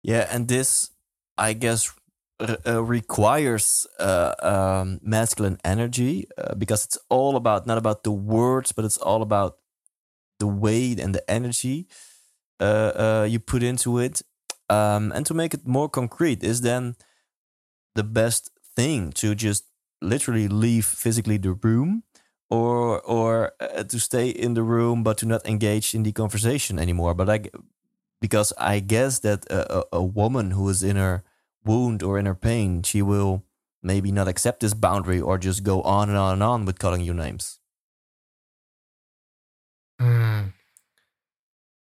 [0.03, 0.91] Yeah, and this,
[1.39, 1.93] I guess,
[2.39, 8.73] uh, requires uh, um, masculine energy uh, because it's all about not about the words,
[8.73, 9.57] but it's all about
[10.39, 11.87] the weight and the energy
[12.61, 14.23] uh, uh, you put into it.
[14.69, 16.95] Um, and to make it more concrete, is then
[18.01, 19.63] the best thing to just
[20.01, 22.03] literally leave physically the room
[22.49, 26.79] or or uh, to stay in the room but to not engage in the conversation
[26.79, 27.39] anymore but i
[28.25, 31.23] because i guess that a, a, woman who is in her
[31.69, 33.45] wound or in her pain she will
[33.83, 37.03] maybe not accept this boundary or just go on and on and on with calling
[37.03, 37.61] you names
[40.01, 40.53] mm.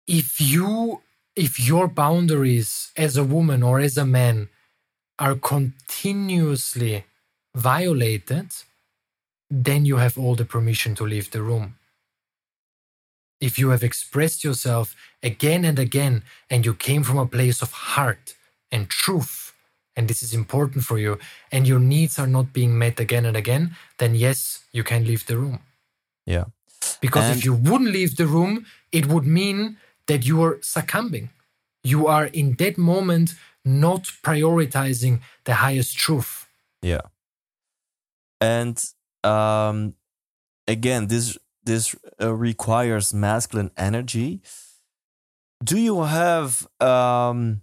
[0.08, 1.00] if you
[1.36, 4.48] if your boundaries as a woman or as a man
[5.22, 7.04] are continuously
[7.54, 8.48] violated,
[9.48, 11.76] then you have all the permission to leave the room.
[13.40, 17.70] If you have expressed yourself again and again and you came from a place of
[17.70, 18.34] heart
[18.72, 19.52] and truth,
[19.94, 21.20] and this is important for you,
[21.52, 25.24] and your needs are not being met again and again, then yes, you can leave
[25.26, 25.60] the room.
[26.26, 26.46] Yeah.
[27.00, 29.76] Because and if you wouldn't leave the room, it would mean
[30.08, 31.30] that you are succumbing.
[31.84, 36.48] You are in that moment not prioritizing the highest truth.
[36.82, 37.02] Yeah.
[38.40, 38.82] And
[39.22, 39.94] um,
[40.66, 44.42] again, this this uh, requires masculine energy.
[45.62, 47.62] Do you have um,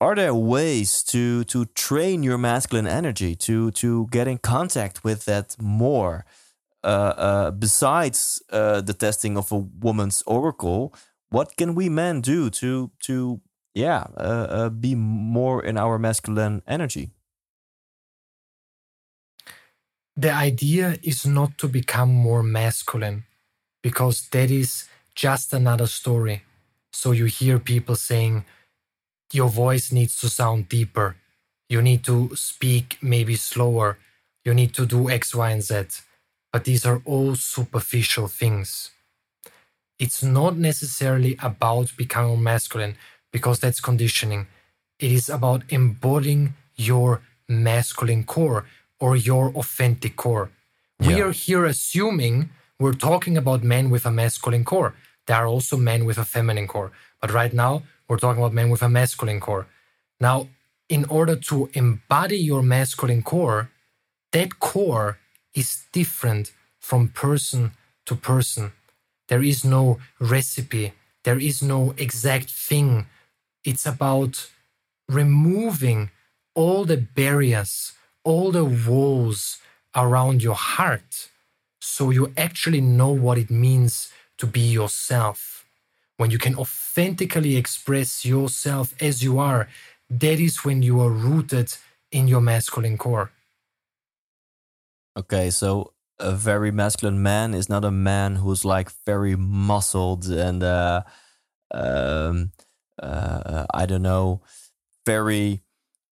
[0.00, 5.24] are there ways to to train your masculine energy to to get in contact with
[5.24, 6.24] that more
[6.84, 10.94] uh, uh, besides uh, the testing of a woman's oracle
[11.30, 13.40] what can we men do to to
[13.76, 17.10] yeah, uh, uh, be more in our masculine energy.
[20.16, 23.24] The idea is not to become more masculine
[23.82, 26.42] because that is just another story.
[26.90, 28.46] So you hear people saying,
[29.30, 31.16] your voice needs to sound deeper.
[31.68, 33.98] You need to speak maybe slower.
[34.46, 36.02] You need to do X, Y, and Z.
[36.50, 38.92] But these are all superficial things.
[39.98, 42.96] It's not necessarily about becoming masculine
[43.32, 44.46] because that's conditioning.
[44.98, 48.64] It is about embodying your masculine core
[48.98, 50.50] or your authentic core.
[51.00, 51.08] Yeah.
[51.08, 54.94] We are here assuming we're talking about men with a masculine core.
[55.26, 56.92] there are also men with a feminine core.
[57.20, 59.66] But right now, we're talking about men with a masculine core.
[60.20, 60.48] Now,
[60.88, 63.70] in order to embody your masculine core,
[64.32, 65.18] that core
[65.54, 67.72] is different from person
[68.06, 68.72] to person.
[69.28, 70.92] There is no recipe,
[71.24, 73.06] there is no exact thing.
[73.66, 74.48] It's about
[75.08, 76.10] removing
[76.54, 77.92] all the barriers,
[78.24, 79.58] all the walls
[79.94, 81.28] around your heart
[81.80, 85.64] so you actually know what it means to be yourself.
[86.16, 89.68] When you can authentically express yourself as you are,
[90.10, 91.72] that is when you are rooted
[92.10, 93.30] in your masculine core.
[95.16, 100.62] Okay, so a very masculine man is not a man who's like very muscled and
[100.62, 101.02] uh,
[101.72, 102.52] um,
[103.02, 104.42] uh, I don't know,
[105.04, 105.62] very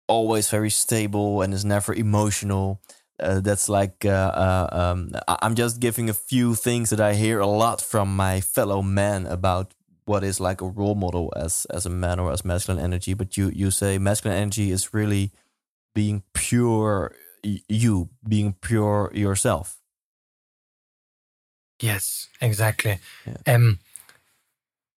[0.07, 2.81] always very stable and is never emotional.
[3.21, 7.41] Uh, that's like uh, uh, um, I'm just giving a few things that I hear
[7.41, 9.75] a lot from my fellow men about
[10.05, 13.15] what is like a role model as as a man or as masculine energy.
[13.15, 15.33] But you you say masculine energy is really
[15.95, 17.13] being pure
[17.43, 19.79] you, being pure yourself.
[21.81, 22.99] Yes, exactly.
[23.27, 23.55] Yeah.
[23.55, 23.79] Um,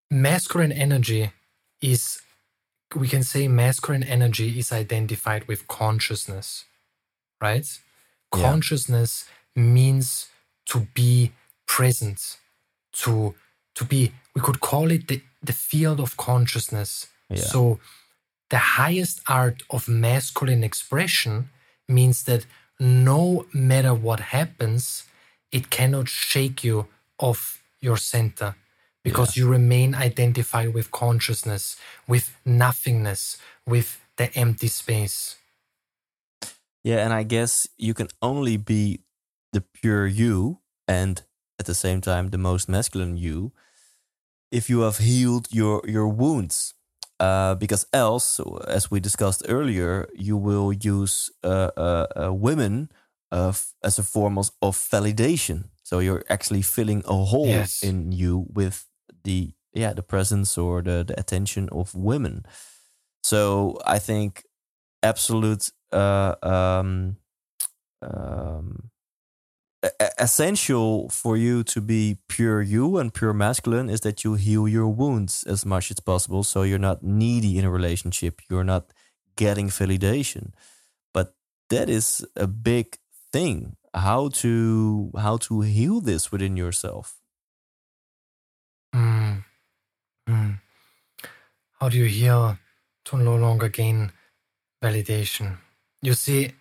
[0.09, 1.31] masculine energy
[1.81, 2.21] is
[2.95, 6.65] we can say masculine energy is identified with consciousness,
[7.39, 7.65] right?
[8.35, 8.41] Yeah.
[8.41, 9.25] Consciousness
[9.55, 10.29] means
[10.65, 11.31] to be
[11.67, 12.37] present,
[12.93, 13.33] to
[13.75, 17.07] to be we could call it the, the field of consciousness.
[17.29, 17.37] Yeah.
[17.37, 17.79] So
[18.49, 21.49] the highest art of masculine expression
[21.87, 22.45] means that
[22.79, 25.05] no matter what happens,
[25.51, 28.55] it cannot shake you off your center
[29.03, 29.43] because yeah.
[29.43, 31.75] you remain identified with consciousness,
[32.07, 35.37] with nothingness, with the empty space.
[36.83, 39.01] Yeah, and I guess you can only be
[39.53, 41.23] the pure you and
[41.59, 43.51] at the same time the most masculine you
[44.51, 46.73] if you have healed your your wounds.
[47.19, 52.89] Uh, because else, as we discussed earlier, you will use uh, uh, uh women
[53.31, 55.65] as a form of, of, validation.
[55.83, 57.83] So you're actually filling a hole yes.
[57.83, 58.90] in you with
[59.23, 62.45] the yeah the presence or the, the attention of women.
[63.23, 64.43] So I think
[65.03, 67.17] absolute uh, um,
[68.01, 68.91] um,
[70.19, 74.87] essential for you to be pure you and pure masculine is that you heal your
[74.87, 76.43] wounds as much as possible.
[76.43, 78.41] So you're not needy in a relationship.
[78.49, 78.93] You're not
[79.35, 80.53] getting validation.
[81.13, 81.33] But
[81.69, 82.97] that is a big
[83.31, 83.75] thing.
[83.93, 87.20] How to how to heal this within yourself
[88.93, 89.43] mm.
[90.29, 90.59] Mm.
[91.79, 92.57] how do you heal
[93.05, 94.11] to no longer gain
[94.83, 95.57] validation
[96.01, 96.53] you see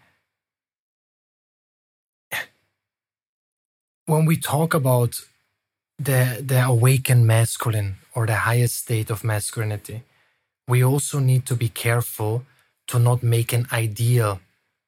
[4.06, 5.20] when we talk about
[5.98, 10.02] the the awakened masculine or the highest state of masculinity,
[10.68, 12.44] we also need to be careful
[12.88, 14.40] to not make an ideal,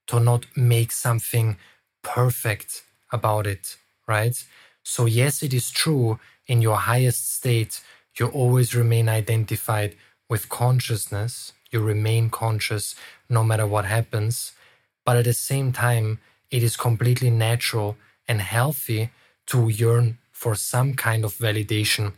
[0.09, 1.57] to not make something
[2.03, 2.83] perfect
[3.13, 3.77] about it,
[4.09, 4.37] right?
[4.83, 7.81] So yes, it is true in your highest state,
[8.19, 9.97] you always remain identified
[10.29, 11.53] with consciousness.
[11.71, 12.95] You remain conscious
[13.29, 14.53] no matter what happens.
[15.05, 16.19] But at the same time,
[16.51, 17.97] it is completely natural
[18.29, 19.11] and healthy
[19.47, 22.13] to yearn for some kind of validation,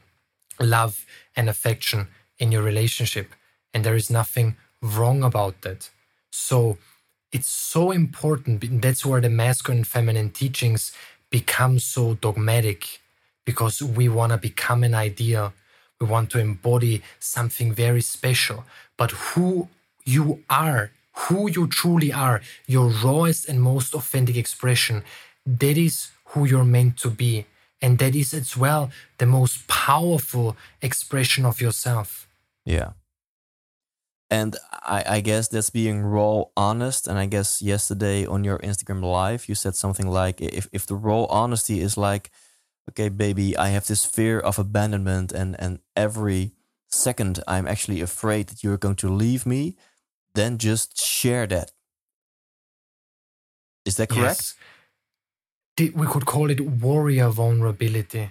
[0.61, 1.07] love,
[1.37, 2.09] and affection
[2.39, 3.33] in your relationship.
[3.73, 5.91] And there is nothing wrong about that.
[6.31, 6.79] So
[7.33, 8.83] it's so important.
[8.83, 10.93] That's where the masculine and feminine teachings
[11.31, 13.01] become so dogmatic
[13.45, 15.53] because we want to become an idea.
[16.01, 18.65] We want to embody something very special.
[18.97, 19.69] But who
[20.05, 25.03] you are, who you truly are, your rawest and most authentic expression,
[25.47, 27.47] that is who you're meant to be.
[27.81, 32.27] And that is as well the most powerful expression of yourself.
[32.65, 32.93] Yeah.
[34.31, 37.07] And I, I, guess that's being raw honest.
[37.07, 40.97] And I guess yesterday on your Instagram live, you said something like if, if the
[40.97, 42.31] raw honesty is like,
[42.91, 46.53] okay, baby, I have this fear of abandonment, and, and every
[46.89, 49.77] second I'm actually afraid that you're going to leave me,
[50.35, 51.73] then just share that.
[53.85, 54.41] Is that correct?
[54.41, 54.55] Yes
[55.79, 58.31] we could call it warrior vulnerability.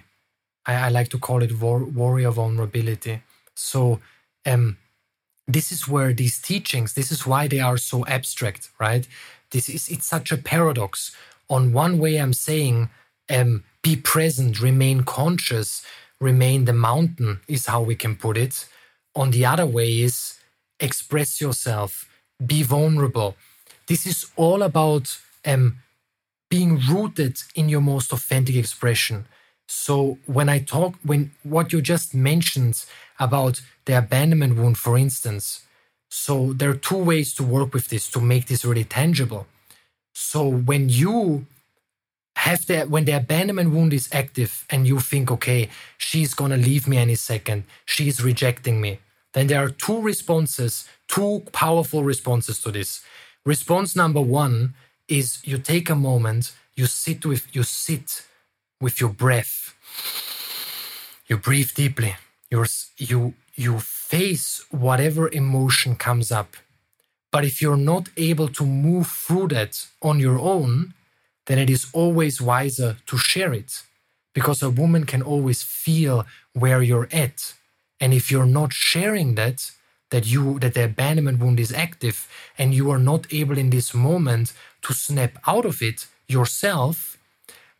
[0.66, 3.22] I, I like to call it war, warrior vulnerability.
[3.54, 4.00] So,
[4.46, 4.78] um,
[5.46, 9.06] this is where these teachings, this is why they are so abstract, right?
[9.50, 11.14] This is it's such a paradox.
[11.50, 12.88] On one way, I'm saying,
[13.30, 15.84] um, be present, remain conscious,
[16.20, 18.66] remain the mountain is how we can put it.
[19.14, 20.38] On the other way is
[20.80, 22.08] express yourself,
[22.44, 23.36] be vulnerable.
[23.86, 25.78] This is all about um,
[26.50, 29.26] being rooted in your most authentic expression.
[29.66, 32.84] So when I talk, when what you just mentioned
[33.18, 35.62] about the abandonment wound, for instance,
[36.08, 39.46] so there are two ways to work with this to make this really tangible.
[40.12, 41.46] So when you
[42.48, 46.86] have the when the abandonment wound is active and you think, okay, she's gonna leave
[46.86, 48.98] me any second, she's rejecting me,
[49.32, 53.02] then there are two responses, two powerful responses to this.
[53.46, 54.74] Response number one
[55.08, 58.26] is you take a moment, you sit with you sit
[58.80, 59.74] with your breath.
[61.26, 62.16] You breathe deeply.
[62.50, 62.66] You're,
[62.98, 66.50] you you face whatever emotion comes up.
[67.32, 70.92] But if you're not able to move through that on your own,
[71.46, 73.82] then it is always wiser to share it
[74.34, 77.54] because a woman can always feel where you're at.
[78.00, 79.70] And if you're not sharing that,
[80.10, 82.28] that you that the abandonment wound is active
[82.58, 87.18] and you are not able in this moment to snap out of it yourself,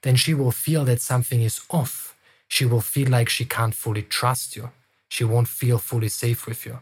[0.02, 2.14] then she will feel that something is off.
[2.48, 4.70] She will feel like she can't fully trust you.
[5.08, 6.78] She won't feel fully safe with you.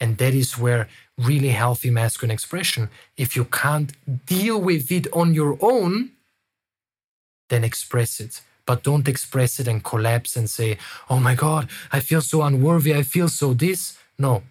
[0.00, 3.92] And that is where really healthy masculine expression, if you can't
[4.26, 6.10] deal with it on your own,
[7.48, 8.40] then express it.
[8.66, 10.78] But don't express it and collapse and say,
[11.10, 12.94] oh my God, I feel so unworthy.
[12.94, 13.98] I feel so this.
[14.18, 14.42] No.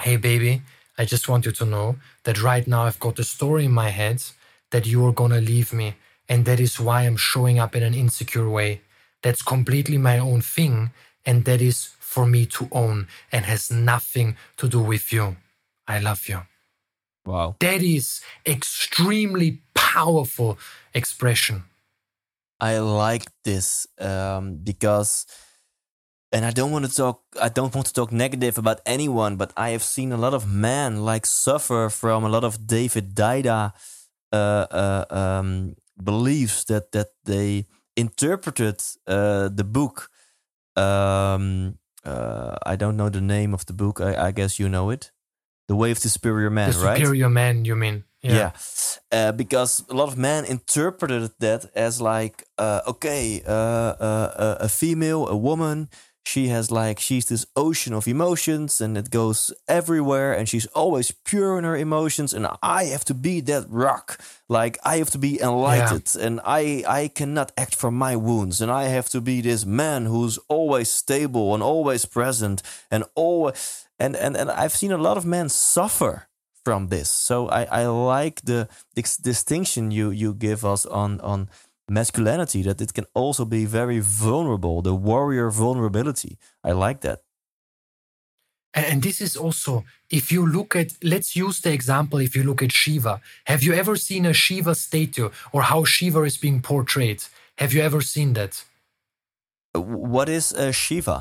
[0.00, 0.62] Hey, baby,
[0.98, 3.90] I just want you to know that right now I've got a story in my
[3.90, 4.22] head
[4.70, 5.94] that you are going to leave me.
[6.28, 8.80] And that is why I'm showing up in an insecure way.
[9.22, 10.90] That's completely my own thing.
[11.24, 15.36] And that is for me to own and has nothing to do with you.
[15.86, 16.42] I love you.
[17.24, 17.56] Wow.
[17.60, 20.58] That is extremely powerful
[20.94, 21.64] expression.
[22.60, 25.26] I like this um, because,
[26.32, 27.22] and I don't want to talk.
[27.40, 30.50] I don't want to talk negative about anyone, but I have seen a lot of
[30.50, 33.72] men like suffer from a lot of David Deida
[34.32, 37.66] uh, uh, um, beliefs that that they
[37.96, 40.10] interpreted uh, the book.
[40.76, 44.00] Um, uh, I don't know the name of the book.
[44.00, 45.10] I, I, guess you know it.
[45.68, 46.98] The Way of the Superior Man, the right?
[46.98, 48.04] Superior Man, you mean?
[48.22, 48.50] Yeah, yeah.
[49.12, 54.56] Uh, because a lot of men interpreted that as like, uh, okay, uh, uh, uh,
[54.60, 55.88] a female, a woman,
[56.26, 61.12] she has like she's this ocean of emotions and it goes everywhere and she's always
[61.12, 65.18] pure in her emotions and i have to be that rock like i have to
[65.18, 66.26] be enlightened yeah.
[66.26, 70.06] and i i cannot act from my wounds and i have to be this man
[70.06, 72.60] who's always stable and always present
[72.90, 76.28] and always and and, and i've seen a lot of men suffer
[76.66, 77.08] from this.
[77.08, 78.68] So I, I like the,
[79.22, 81.48] distinction you you give us on on
[81.88, 86.32] masculinity that it can also be very vulnerable, the warrior vulnerability.
[86.70, 87.18] I like that.
[88.74, 92.62] And this is also, if you look at, let's use the example if you look
[92.62, 93.20] at Shiva.
[93.44, 97.20] Have you ever seen a Shiva statue or how Shiva is being portrayed?
[97.60, 98.64] Have you ever seen that?
[99.74, 101.18] Uh, what is a Shiva?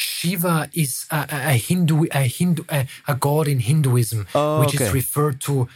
[0.00, 4.86] Shiva is a, a Hindu, a Hindu, a, a, god in Hinduism, oh, which okay.
[4.86, 5.68] is referred to.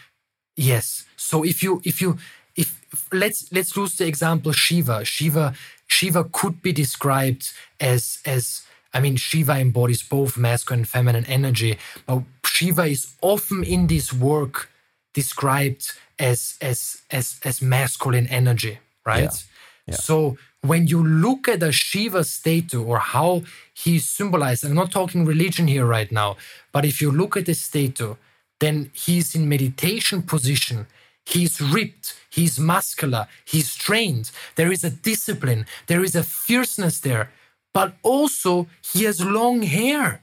[0.56, 1.04] Yes.
[1.16, 2.18] So if you if you
[2.56, 5.04] if let's let's use the example Shiva.
[5.04, 5.54] Shiva
[5.86, 7.50] Shiva could be described
[7.80, 8.62] as as
[8.92, 14.12] I mean Shiva embodies both masculine and feminine energy, but Shiva is often in this
[14.12, 14.70] work
[15.12, 19.24] described as as as as masculine energy, right?
[19.24, 19.53] Yeah.
[19.92, 23.42] So when you look at a Shiva statue or how
[23.74, 26.36] he's symbolized, I'm not talking religion here right now,
[26.72, 28.14] but if you look at the statue,
[28.60, 30.86] then he's in meditation position.
[31.26, 34.30] He's ripped, he's muscular, he's trained.
[34.56, 37.30] There is a discipline, there is a fierceness there,
[37.72, 40.20] but also he has long hair.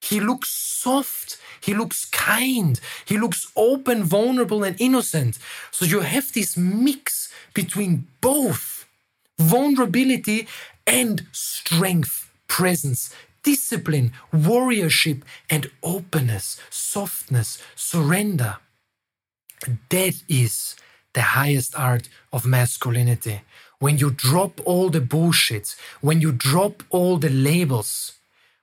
[0.00, 5.38] He looks soft, he looks kind, he looks open, vulnerable, and innocent.
[5.70, 8.75] So you have this mix between both
[9.38, 10.46] vulnerability
[10.86, 18.56] and strength, presence, discipline, warriorship, and openness, softness, surrender.
[19.88, 20.76] That is
[21.14, 23.42] the highest art of masculinity.
[23.78, 28.12] When you drop all the bullshit, when you drop all the labels,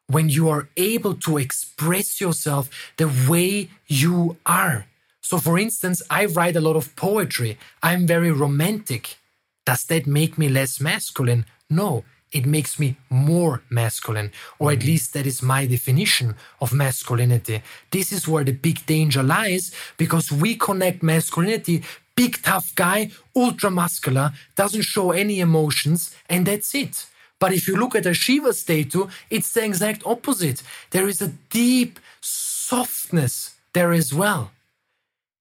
[0.07, 4.85] when you are able to express yourself the way you are.
[5.21, 7.57] So, for instance, I write a lot of poetry.
[7.81, 9.17] I'm very romantic.
[9.65, 11.45] Does that make me less masculine?
[11.69, 14.87] No, it makes me more masculine, or at mm-hmm.
[14.87, 17.61] least that is my definition of masculinity.
[17.91, 21.83] This is where the big danger lies because we connect masculinity,
[22.15, 27.05] big tough guy, ultra muscular, doesn't show any emotions, and that's it.
[27.39, 30.63] But if you look at a Shiva statue, it's the exact opposite.
[30.91, 34.51] There is a deep softness there as well.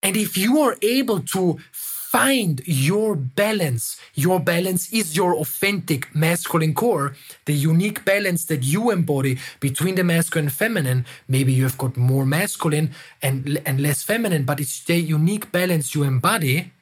[0.02, 1.60] And if you are able to
[2.12, 3.96] find your balance.
[4.14, 10.04] Your balance is your authentic masculine core, the unique balance that you embody between the
[10.04, 11.06] masculine and feminine.
[11.26, 12.90] Maybe you have got more masculine
[13.22, 16.72] and, and less feminine, but it's the unique balance you embody.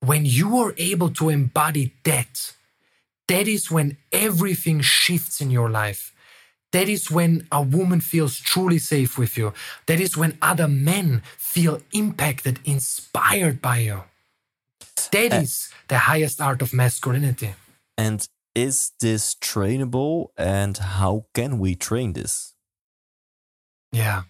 [0.00, 2.54] When you are able to embody that,
[3.28, 6.14] that is when everything shifts in your life.
[6.72, 9.52] That is when a woman feels truly safe with you.
[9.84, 14.04] That is when other men feel impacted, inspired by you.
[15.16, 17.54] That is the highest art of masculinity.
[17.96, 22.54] And is this trainable and how can we train this?
[23.92, 24.22] Yeah.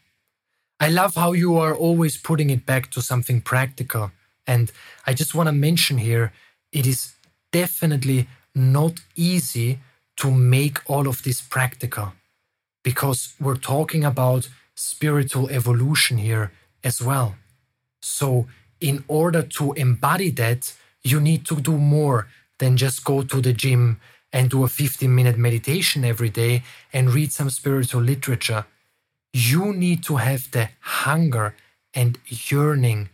[0.78, 4.12] I love how you are always putting it back to something practical.
[4.47, 4.70] And
[5.07, 6.32] I just want to mention here
[6.72, 7.14] it is
[7.53, 9.78] definitely not easy
[10.16, 12.12] to make all of this practical
[12.82, 16.53] because we're talking about spiritual evolution here
[16.84, 17.37] as well.
[18.01, 18.47] So,
[18.81, 20.72] in order to embody that,
[21.03, 24.01] you need to do more than just go to the gym
[24.33, 26.62] and do a 15 minute meditation every day
[26.93, 28.66] and read some spiritual literature.
[29.33, 31.55] You need to have the hunger
[31.95, 33.09] and yearning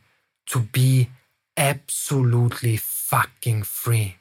[0.46, 1.10] to be
[1.56, 4.16] absolutely fucking free.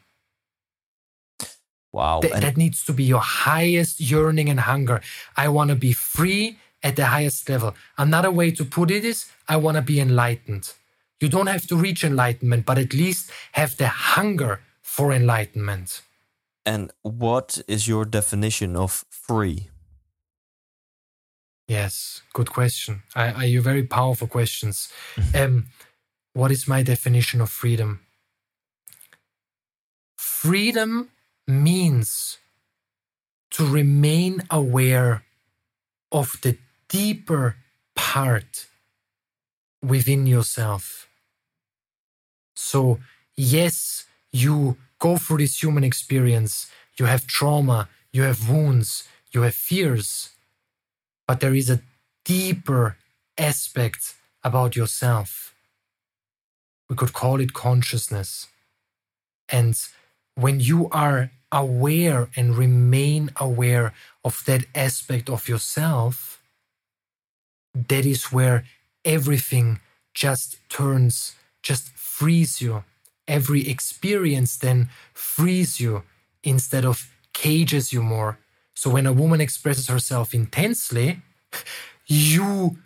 [1.92, 2.20] Wow.
[2.20, 5.00] Th- that needs to be your highest yearning and hunger.
[5.36, 7.74] I want to be free at the highest level.
[7.98, 10.72] Another way to put it is I want to be enlightened.
[11.22, 16.02] You don't have to reach enlightenment, but at least have the hunger for enlightenment.
[16.66, 19.68] And what is your definition of free?
[21.68, 23.04] Yes, good question.
[23.14, 24.92] I, I you very powerful questions.
[25.34, 25.66] um,
[26.34, 28.00] what is my definition of freedom?
[30.16, 31.10] Freedom
[31.46, 32.38] means
[33.52, 35.22] to remain aware
[36.10, 36.58] of the
[36.88, 37.56] deeper
[37.94, 38.66] part
[39.80, 41.08] within yourself.
[42.62, 43.00] So,
[43.36, 49.54] yes, you go through this human experience, you have trauma, you have wounds, you have
[49.54, 50.30] fears,
[51.26, 51.80] but there is a
[52.24, 52.96] deeper
[53.36, 55.54] aspect about yourself.
[56.88, 58.46] We could call it consciousness.
[59.48, 59.74] And
[60.36, 63.92] when you are aware and remain aware
[64.24, 66.40] of that aspect of yourself,
[67.74, 68.64] that is where
[69.04, 69.80] everything
[70.14, 72.84] just turns, just frees you.
[73.28, 76.02] Every experience then frees you
[76.42, 78.38] instead of cages you more.
[78.74, 81.22] So when a woman expresses herself intensely,
[82.06, 82.78] you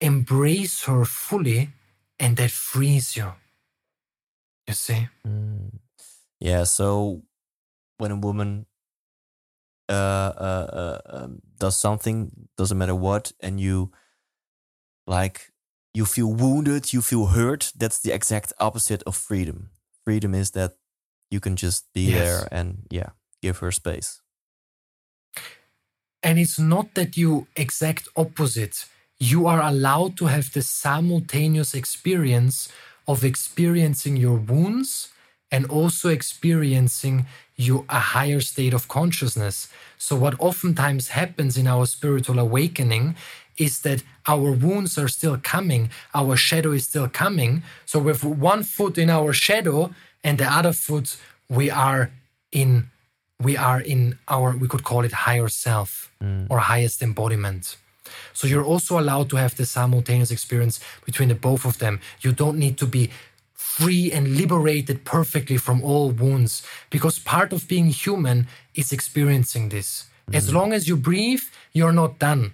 [0.00, 1.70] embrace her fully
[2.18, 3.32] and that frees you.
[4.66, 5.08] You see?
[5.26, 5.78] Mm.
[6.40, 7.22] Yeah, so
[7.98, 8.66] when a woman
[9.88, 13.92] uh, uh, uh, um, does something, doesn't matter what, and you
[15.06, 15.52] like
[15.96, 19.70] you feel wounded, you feel hurt, that's the exact opposite of freedom.
[20.04, 20.72] Freedom is that
[21.30, 22.18] you can just be yes.
[22.20, 24.20] there and yeah, give her space.
[26.22, 28.84] And it's not that you exact opposite.
[29.18, 32.70] You are allowed to have the simultaneous experience
[33.08, 35.08] of experiencing your wounds
[35.50, 37.24] and also experiencing
[37.56, 39.68] you a higher state of consciousness.
[39.96, 43.16] So what oftentimes happens in our spiritual awakening
[43.58, 47.62] is that our wounds are still coming, our shadow is still coming.
[47.84, 51.16] So with one foot in our shadow and the other foot
[51.48, 52.10] we are
[52.52, 52.90] in
[53.40, 56.46] we are in our we could call it higher self mm.
[56.50, 57.76] or highest embodiment.
[58.32, 62.00] So you're also allowed to have the simultaneous experience between the both of them.
[62.20, 63.10] You don't need to be
[63.52, 70.06] free and liberated perfectly from all wounds because part of being human is experiencing this.
[70.30, 70.36] Mm.
[70.36, 71.42] As long as you breathe,
[71.72, 72.52] you're not done.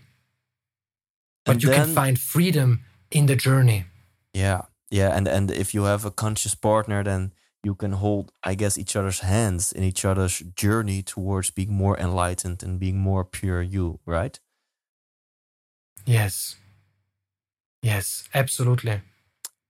[1.45, 3.85] But and you then, can find freedom in the journey.
[4.33, 4.63] Yeah.
[4.91, 7.33] Yeah, and and if you have a conscious partner then
[7.65, 11.99] you can hold I guess each other's hands in each other's journey towards being more
[11.99, 14.39] enlightened and being more pure you, right?
[16.05, 16.57] Yes.
[17.83, 19.01] Yes, absolutely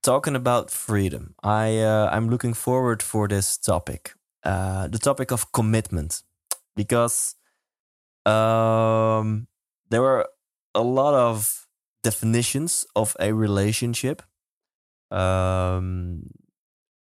[0.03, 4.13] talking about freedom, I uh, I'm looking forward for this topic,
[4.43, 6.21] uh, the topic of commitment,
[6.75, 7.35] because
[8.25, 9.47] um,
[9.89, 10.27] there are
[10.75, 11.62] a lot of
[12.03, 14.21] definitions of a relationship.
[15.11, 16.29] Um,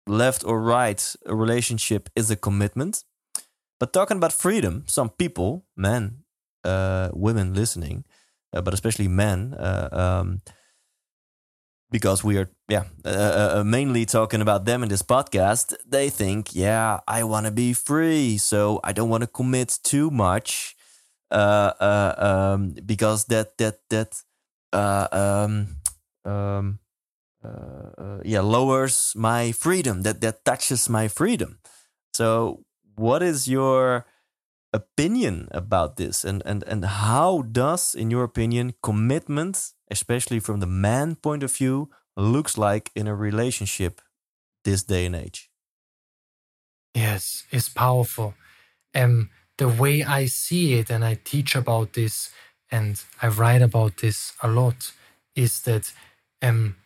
[0.07, 3.05] left or right, a relationship is a commitment.
[3.79, 6.25] But talking about freedom, some people, men,
[6.65, 8.05] uh, women listening,
[8.53, 10.43] uh, but especially men, uh, um,
[11.91, 16.09] because we are yeah uh, uh, uh, mainly talking about them in this podcast they
[16.09, 20.77] think yeah i want to be free so i don't want to commit too much
[21.31, 24.30] uh, uh, um, because that that that uh,
[24.73, 25.77] um,
[26.25, 26.79] um,
[27.45, 27.49] uh,
[27.99, 31.59] uh, yeah lowers my freedom that that touches my freedom.
[32.13, 32.65] So
[32.97, 34.07] what is your
[34.73, 36.25] opinion about this?
[36.25, 41.57] And and and how does in your opinion commitment especially from the man point of
[41.57, 44.01] view looks like in a relationship
[44.65, 45.51] this day and age?
[46.95, 48.35] Yes it's powerful.
[48.95, 52.31] Um the way i see it and i teach about this
[52.71, 54.93] and i write about this a lot
[55.35, 55.93] is that
[56.43, 56.77] um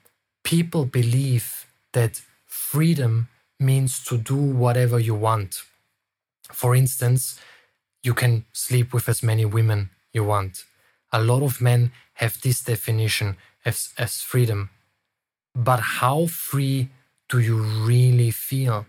[0.43, 3.29] people believe that freedom
[3.59, 5.63] means to do whatever you want
[6.53, 7.39] for instance
[8.05, 10.65] you can sleep with as many women you want.
[11.13, 14.71] A lot of men have this definition as, as freedom.
[15.55, 16.91] But how free
[17.29, 18.87] do you really feel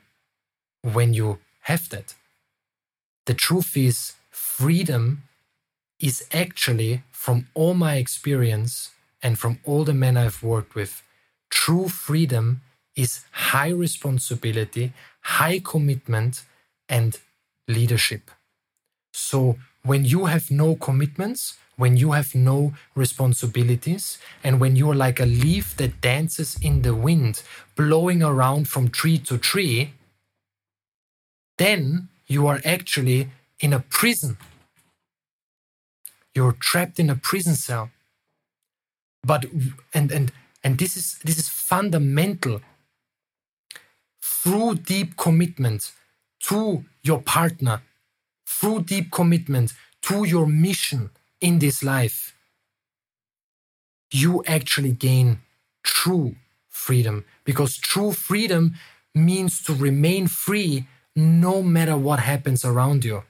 [0.81, 2.13] when you have that?
[3.25, 5.23] The truth is, freedom
[5.99, 8.91] is actually, from all my experience
[9.23, 11.01] and from all the men I've worked with,
[11.49, 12.61] true freedom
[12.95, 16.43] is high responsibility, high commitment,
[16.87, 17.19] and
[17.67, 18.31] leadership.
[19.13, 25.19] So when you have no commitments, when you have no responsibilities, and when you're like
[25.19, 27.43] a leaf that dances in the wind,
[27.75, 29.93] blowing around from tree to tree,
[31.57, 33.29] then you are actually
[33.59, 34.37] in a prison.
[36.35, 37.89] You're trapped in a prison cell.
[39.23, 39.45] But
[39.93, 40.31] and and
[40.63, 42.61] and this is this is fundamental.
[44.21, 45.91] Through deep commitment
[46.41, 47.81] to your partner,
[48.45, 49.73] through deep commitment
[50.03, 51.09] to your mission
[51.41, 52.35] in this life,
[54.11, 55.39] you actually gain
[55.83, 56.35] true
[56.69, 58.75] freedom because true freedom
[59.15, 63.23] means to remain free no matter what happens around you.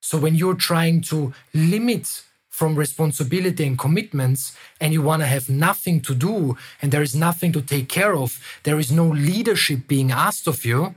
[0.00, 2.22] So when you're trying to limit
[2.60, 7.14] from responsibility and commitments and you want to have nothing to do and there is
[7.14, 10.94] nothing to take care of, there is no leadership being asked of you,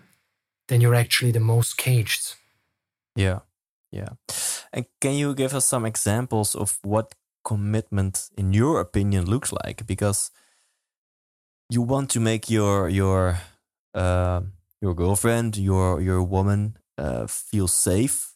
[0.68, 2.36] then you're actually the most caged.
[3.16, 3.40] Yeah.
[3.94, 4.10] Yeah.
[4.74, 9.88] And can you give us some examples of what commitment in your opinion looks like
[9.88, 10.32] because
[11.70, 13.40] you want to make your your
[13.94, 14.42] uh,
[14.82, 18.33] your girlfriend, your your woman uh, feel safe.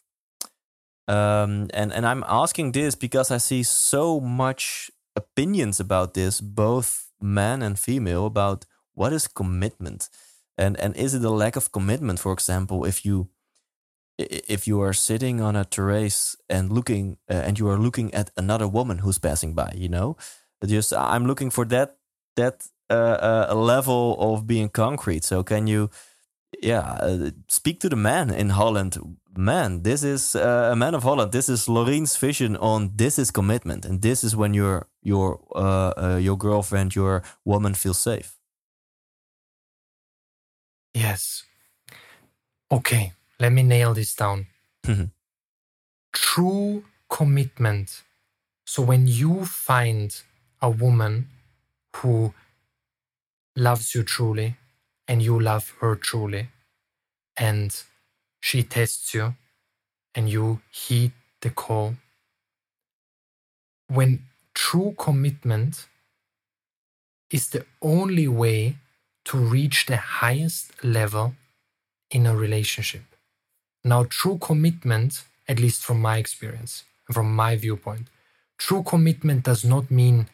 [1.08, 7.12] Um, and and I'm asking this because I see so much opinions about this, both
[7.22, 10.10] man and female, about what is commitment,
[10.58, 12.20] and and is it a lack of commitment?
[12.20, 13.30] For example, if you
[14.18, 18.32] if you are sitting on a terrace and looking uh, and you are looking at
[18.36, 20.18] another woman who's passing by you know
[20.66, 21.98] just i'm looking for that
[22.36, 25.90] that uh, uh, level of being concrete so can you
[26.62, 28.98] yeah uh, speak to the man in holland
[29.36, 33.32] man this is uh, a man of holland this is Lorin's vision on this is
[33.32, 38.38] commitment and this is when your your uh, your girlfriend your woman feels safe
[40.94, 41.44] yes
[42.72, 44.48] okay let me nail this down.
[44.86, 45.06] Mm-hmm.
[46.14, 48.04] True commitment.
[48.66, 50.20] So when you find
[50.62, 51.30] a woman
[51.98, 52.34] who
[53.56, 54.56] loves you truly
[55.08, 56.50] and you love her truly,
[57.38, 57.84] and
[58.40, 59.36] she tests you
[60.16, 61.96] and you heed the call,
[63.88, 65.86] when true commitment
[67.30, 68.76] is the only way
[69.26, 71.36] to reach the highest level
[72.10, 73.04] in a relationship.
[73.84, 78.08] Now, true commitment, at least from my experience from my viewpoint,
[78.58, 80.28] true commitment does not mean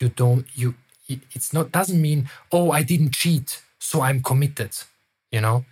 [0.00, 0.74] you don't, you,
[1.08, 4.72] it's not, doesn't mean, oh, I didn't cheat, so I'm committed.
[5.30, 5.64] You know,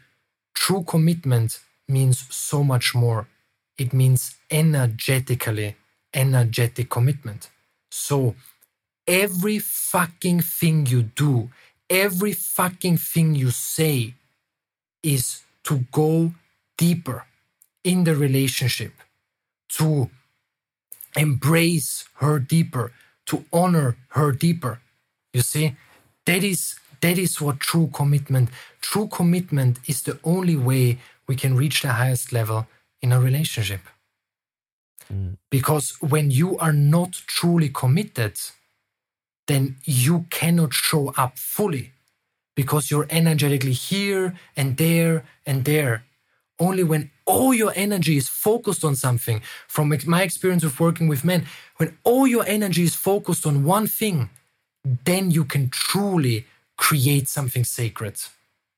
[0.55, 3.29] true commitment means so much more.
[3.79, 5.77] It means energetically,
[6.13, 7.51] energetic commitment.
[7.91, 8.35] So,
[9.07, 11.51] every fucking thing you do,
[11.89, 14.15] every fucking thing you say
[15.03, 16.33] is to go
[16.77, 17.27] deeper
[17.85, 18.93] in the relationship,
[19.71, 20.11] to
[21.17, 22.93] embrace her deeper,
[23.27, 24.81] to honor her deeper.
[25.33, 25.77] You see,
[26.27, 28.49] that is that is what true commitment.
[28.81, 30.99] True commitment is the only way
[31.29, 32.67] we can reach the highest level
[33.01, 33.81] in a relationship.
[35.13, 35.37] Mm.
[35.51, 38.41] Because when you are not truly committed,
[39.47, 41.93] then you cannot show up fully
[42.55, 46.05] because you're energetically here and there and there
[46.63, 51.25] only when all your energy is focused on something, from my experience of working with
[51.25, 51.47] men,
[51.79, 54.31] when all your energy is focused on one thing,
[55.05, 56.47] then you can truly
[56.87, 58.17] create something sacred.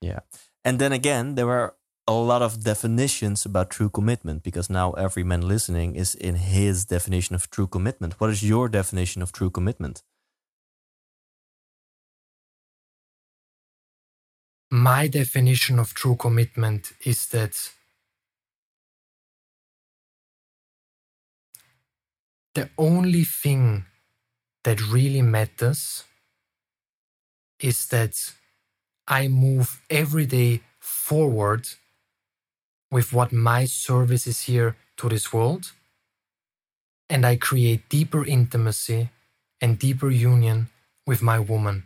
[0.00, 0.20] Yeah.
[0.64, 1.68] And then again, there are
[2.06, 6.84] a lot of definitions about true commitment because now every man listening is in his
[6.84, 8.20] definition of true commitment.
[8.20, 10.02] What is your definition of true commitment?
[14.74, 17.70] my definition of true commitment is that
[22.56, 23.84] the only thing
[24.64, 26.02] that really matters
[27.60, 28.14] is that
[29.06, 31.68] I move every day forward
[32.90, 35.72] with what my service is here to this world.
[37.10, 39.10] And I create deeper intimacy
[39.60, 40.68] and deeper union
[41.06, 41.84] with my woman.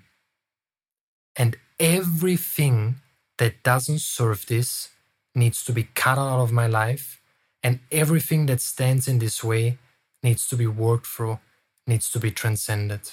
[1.36, 2.96] And everything
[3.38, 4.90] that doesn't serve this
[5.34, 7.20] needs to be cut out of my life.
[7.62, 9.78] And everything that stands in this way
[10.22, 11.38] needs to be worked through,
[11.86, 13.12] needs to be transcended.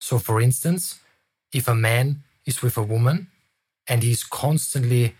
[0.00, 0.98] So, for instance,
[1.52, 3.28] if a man is with a woman
[3.86, 5.14] and he's constantly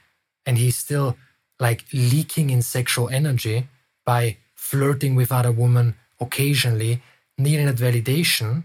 [0.46, 1.16] and he's still
[1.60, 3.68] like leaking in sexual energy
[4.04, 7.02] by flirting with other women occasionally,
[7.36, 8.64] needing that validation,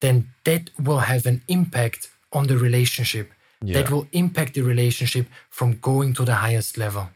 [0.00, 3.30] then that will have an impact on the relationship.
[3.62, 3.82] Yeah.
[3.82, 7.10] That will impact the relationship from going to the highest level.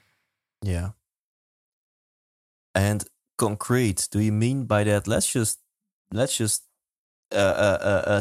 [0.62, 0.90] Yeah.
[2.74, 3.04] And
[3.38, 5.06] concrete, do you mean by that?
[5.06, 5.60] Let's just
[6.12, 6.64] let's just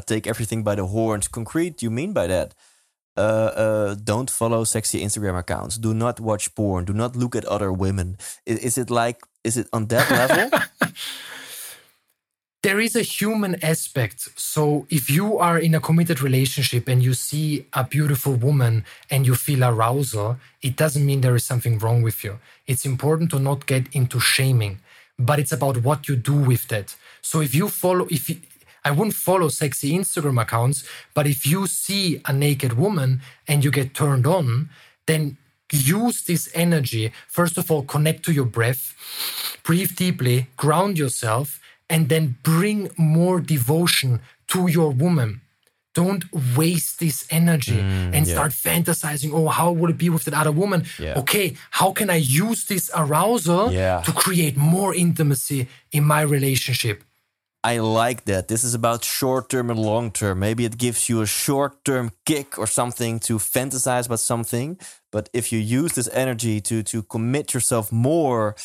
[0.06, 1.28] take everything by the horns.
[1.28, 2.54] Concrete, you mean by that?
[3.16, 5.78] Uh, uh, don't follow sexy Instagram accounts.
[5.78, 6.86] Do not watch porn.
[6.86, 8.18] Do not look at other women.
[8.46, 9.22] Is, is it like?
[9.44, 10.60] Is it on that level?
[12.64, 14.30] there is a human aspect.
[14.40, 19.28] So if you are in a committed relationship and you see a beautiful woman and
[19.28, 22.40] you feel arousal, it doesn't mean there is something wrong with you.
[22.66, 24.80] It's important to not get into shaming,
[25.20, 26.96] but it's about what you do with that.
[27.22, 28.38] So if you follow, if you,
[28.86, 33.72] I wouldn't follow sexy Instagram accounts, but if you see a naked woman and you
[33.72, 34.70] get turned on,
[35.08, 35.38] then
[35.72, 37.12] use this energy.
[37.28, 38.94] First of all, connect to your breath,
[39.64, 41.60] breathe deeply, ground yourself,
[41.90, 45.42] and then bring more devotion to your woman.
[45.96, 46.26] Don't
[46.58, 48.34] waste this energy Mm, and yeah.
[48.34, 49.32] start fantasizing.
[49.32, 50.86] Oh, how would it be with that other woman?
[51.00, 51.20] Yeah.
[51.22, 54.02] Okay, how can I use this arousal Yeah.
[54.06, 57.04] to create more intimacy in my relationship?
[57.64, 58.50] I like that.
[58.50, 60.40] This is about short term and long term.
[60.40, 64.78] Maybe it gives you a short term kick or something to fantasize about something.
[65.12, 68.56] But if you use this energy to to commit yourself more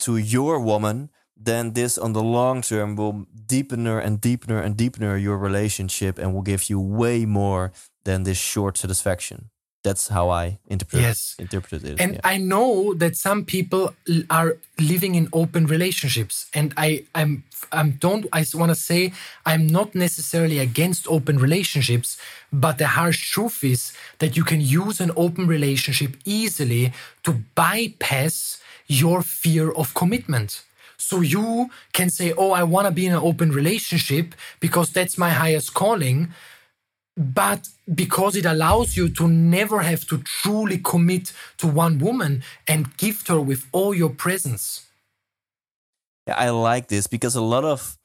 [0.00, 5.22] to your woman, then this on the long term will deepener and deepener and deepener
[5.22, 7.72] your relationship and will give you way more
[8.04, 9.50] than this short satisfaction.
[9.82, 11.36] That's how I interpret Yes.
[11.38, 12.00] interpreted it.
[12.00, 12.20] And yeah.
[12.32, 13.94] I know that some people
[14.28, 19.12] are living in open relationships, and I I'm I'm don't I want to say
[19.46, 22.18] I'm not necessarily against open relationships,
[22.52, 26.92] but the harsh truth is that you can use an open relationship easily
[27.24, 30.62] to bypass your fear of commitment.
[30.96, 35.16] So you can say, "Oh, I want to be in an open relationship because that's
[35.16, 36.18] my highest calling."
[37.18, 42.96] But because it allows you to never have to truly commit to one woman and
[42.96, 44.86] gift her with all your presence.
[46.28, 47.98] Yeah, I like this because a lot of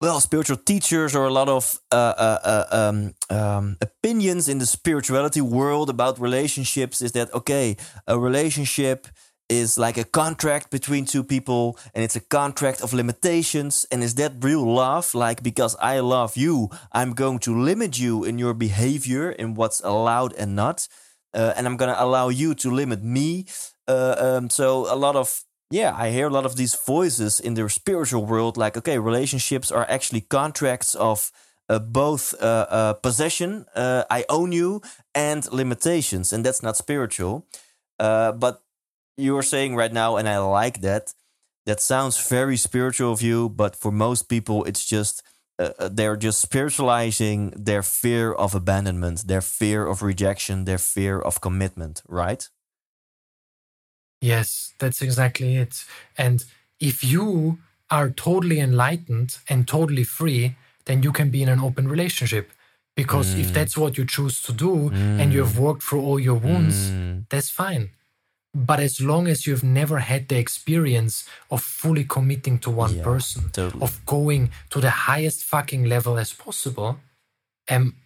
[0.00, 4.66] well, spiritual teachers or a lot of uh, uh, uh, um, um, opinions in the
[4.66, 9.06] spirituality world about relationships is that okay, a relationship
[9.54, 13.86] is like a contract between two people and it's a contract of limitations.
[13.90, 15.14] And is that real love?
[15.14, 19.80] Like because i love you i'm going to limit you in your behavior in what's
[19.80, 20.88] allowed and not
[21.32, 23.46] uh, and i'm going to allow you to limit me.
[23.86, 27.54] Uh, um, so a lot of yeah i hear a lot of these voices in
[27.54, 31.30] the spiritual world like okay relationships are actually contracts of
[31.68, 34.80] uh, both uh, uh, possession uh, i own you
[35.14, 36.32] and limitations.
[36.32, 37.46] And that's not spiritual.
[37.98, 38.63] Uh, but
[39.16, 41.14] you're saying right now, and I like that.
[41.66, 45.22] That sounds very spiritual of you, but for most people, it's just
[45.58, 51.18] uh, uh, they're just spiritualizing their fear of abandonment, their fear of rejection, their fear
[51.20, 52.48] of commitment, right?
[54.20, 55.84] Yes, that's exactly it.
[56.16, 56.44] And
[56.80, 57.58] if you
[57.90, 60.56] are totally enlightened and totally free,
[60.86, 62.50] then you can be in an open relationship.
[62.96, 66.36] Because if that's what you choose to do and you have worked through all your
[66.38, 67.90] wounds, Mm, that's fine.
[68.54, 73.02] But as long as you've never had the experience of fully committing to one Yeah,
[73.02, 73.82] person, totally.
[73.82, 76.98] of going to the highest fucking level as possible,
[77.68, 77.96] um,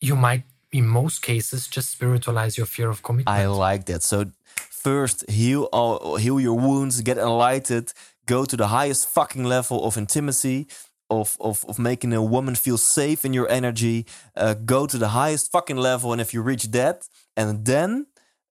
[0.00, 3.38] you might, in most cases, just spiritualize your fear of commitment.
[3.38, 4.02] I like that.
[4.02, 4.32] So
[4.70, 7.92] first heal all, heal your wounds, get enlightened,
[8.26, 10.66] go to the highest fucking level of intimacy,
[11.08, 14.04] of of of making a woman feel safe in your energy.
[14.34, 18.06] Uh, go to the highest fucking level, and if you reach that, and then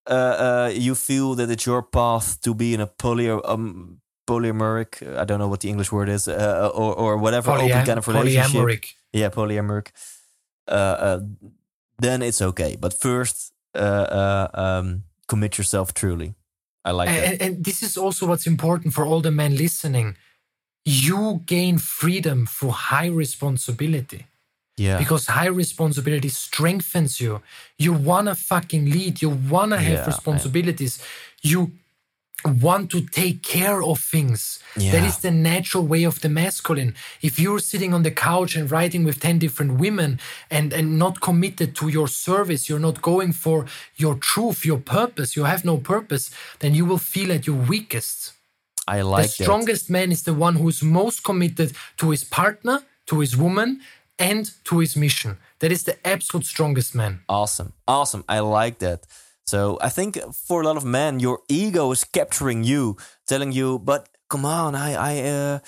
[0.08, 5.02] uh, uh, you feel that it's your path to be in a poly um, polymeric.
[5.18, 8.08] I don't know what the English word is, uh, or or whatever open kind of
[8.08, 8.94] relationship polyamoric.
[9.14, 9.88] yeah, polyamoric.
[10.68, 11.20] Uh, uh,
[12.00, 12.76] then it's okay.
[12.76, 16.36] But first, uh, uh, um, commit yourself truly.
[16.84, 17.32] I like and, that.
[17.32, 20.18] And, and this is also what's important for all the men listening.
[20.84, 24.28] You gain freedom through high responsibility.
[24.78, 24.98] Yeah.
[24.98, 27.42] Because high responsibility strengthens you.
[27.78, 29.22] You wanna fucking lead.
[29.22, 31.00] You wanna have Yeah, responsibilities.
[31.42, 31.72] You
[32.44, 34.60] want to take care of things.
[34.76, 35.08] That Yeah.
[35.08, 36.94] is the natural way of the masculine.
[37.22, 40.20] If you're sitting on the couch and writing with 10 different women
[40.52, 43.66] and, and not committed to your service, you're not going for
[43.96, 48.34] your truth, your purpose, you have no purpose, then you will feel at your weakest.
[48.88, 52.84] I like the strongest man is the one who is most committed to his partner,
[53.08, 53.80] to his woman,
[54.18, 55.38] and to his mission.
[55.60, 57.22] That is the absolute strongest man.
[57.28, 57.74] Awesome.
[57.88, 58.24] Awesome.
[58.28, 59.06] I like that.
[59.46, 62.98] So I think for a lot of men, your ego is capturing you,
[63.28, 65.60] telling you, but come on, I, I, uh,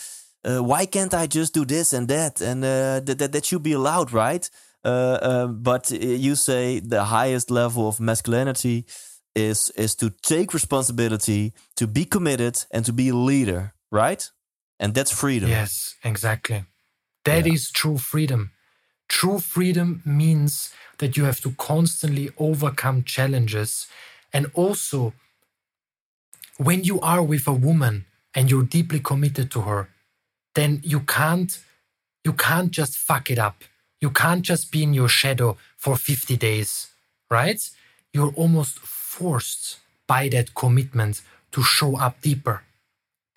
[0.44, 2.42] uh, why can't I just do this and that?
[2.42, 4.50] And uh, that, that, that should be allowed, right?
[4.84, 4.88] Uh,
[5.22, 8.86] uh, but you say the highest level of masculinity
[9.36, 14.32] is is to take responsibility, to be committed, and to be a leader, right?
[14.80, 15.50] And that's freedom.
[15.50, 16.64] Yes, exactly.
[17.28, 18.52] That is true freedom.
[19.10, 23.88] True freedom means that you have to constantly overcome challenges.
[24.32, 25.12] And also,
[26.56, 29.90] when you are with a woman and you're deeply committed to her,
[30.56, 31.52] then you can't
[32.24, 33.66] you can't just fuck it up.
[34.00, 36.88] You can't just be in your shadow for 50 days,
[37.30, 37.62] right?
[38.14, 41.22] You're almost forced by that commitment
[41.52, 42.64] to show up deeper.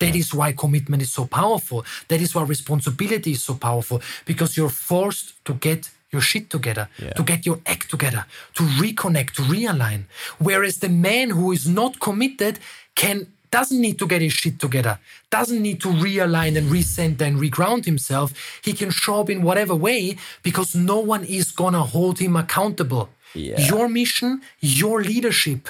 [0.01, 1.85] That is why commitment is so powerful.
[2.09, 6.85] That is why responsibility is so powerful because you're forced to get your shit together,
[7.15, 8.25] to get your act together,
[8.57, 10.01] to reconnect, to realign.
[10.39, 12.59] Whereas the man who is not committed
[12.95, 14.97] can doesn't need to get his shit together,
[15.29, 18.27] doesn't need to realign and recenter and reground himself.
[18.63, 23.09] He can show up in whatever way because no one is gonna hold him accountable.
[23.33, 23.59] Yeah.
[23.71, 25.69] Your mission, your leadership,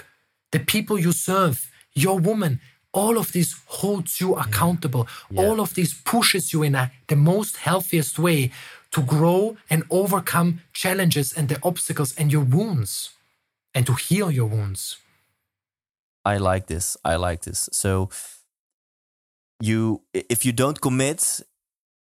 [0.51, 1.55] the people you serve,
[1.93, 2.59] your woman,
[2.93, 5.07] all of this holds you accountable.
[5.35, 8.51] All of this pushes you in a, the most healthiest way
[8.91, 13.11] to grow and overcome challenges and the obstacles and your wounds
[13.73, 14.97] and to heal your wounds.
[16.25, 16.97] I like this.
[17.03, 17.69] I like this.
[17.71, 18.09] So
[19.59, 21.41] you if you don't commit,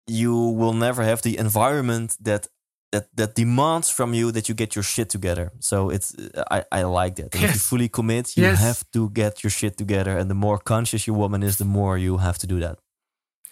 [0.06, 2.48] you will never have the environment that
[2.92, 5.50] that that demands from you that you get your shit together.
[5.58, 6.14] So it's
[6.50, 7.34] I I like that.
[7.34, 8.58] And If you fully commit, you Yes.
[8.60, 11.98] have to get your shit together and the more conscious your woman is, the more
[11.98, 12.76] you have to do that.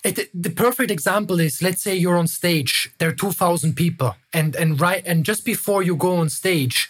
[0.03, 4.57] It, the perfect example is let's say you're on stage there are 2000 people and
[4.57, 6.89] and right and just before you go on stage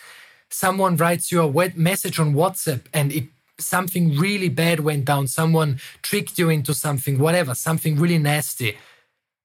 [0.48, 3.24] someone writes you a wet message on whatsapp and it
[3.58, 8.76] something really bad went down someone tricked you into something whatever something really nasty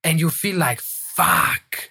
[0.03, 1.89] and you feel like fuck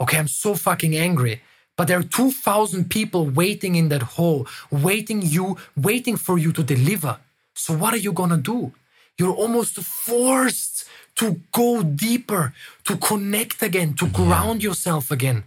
[0.00, 1.40] okay i'm so fucking angry.
[1.76, 6.62] But there are 2000 people waiting in that hall waiting you waiting for you to
[6.62, 7.18] deliver.
[7.54, 8.72] So what are you gonna do?
[9.18, 10.86] You're almost forced
[11.16, 15.44] to go deeper to connect again to ground yourself again.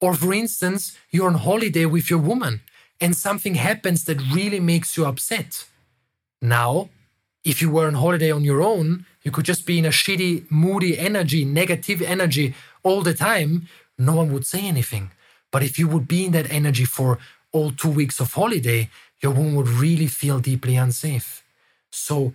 [0.00, 2.62] Or for instance you're on holiday with your woman
[3.00, 5.66] and something happens that really makes you upset.
[6.42, 6.88] Now
[7.44, 10.50] if you were on holiday on your own, you could just be in a shitty,
[10.50, 13.68] moody energy, negative energy all the time.
[13.98, 15.10] No one would say anything.
[15.50, 17.18] But if you would be in that energy for
[17.52, 21.42] all two weeks of holiday, your woman would really feel deeply unsafe.
[21.90, 22.32] So,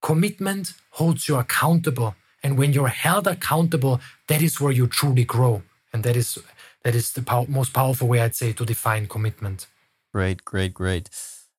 [0.00, 2.14] commitment holds you accountable.
[2.42, 5.62] And when you're held accountable, that is where you truly grow.
[5.92, 6.38] And that is
[6.82, 9.66] that is the most powerful way I'd say to define commitment.
[10.12, 11.10] Great, great, great.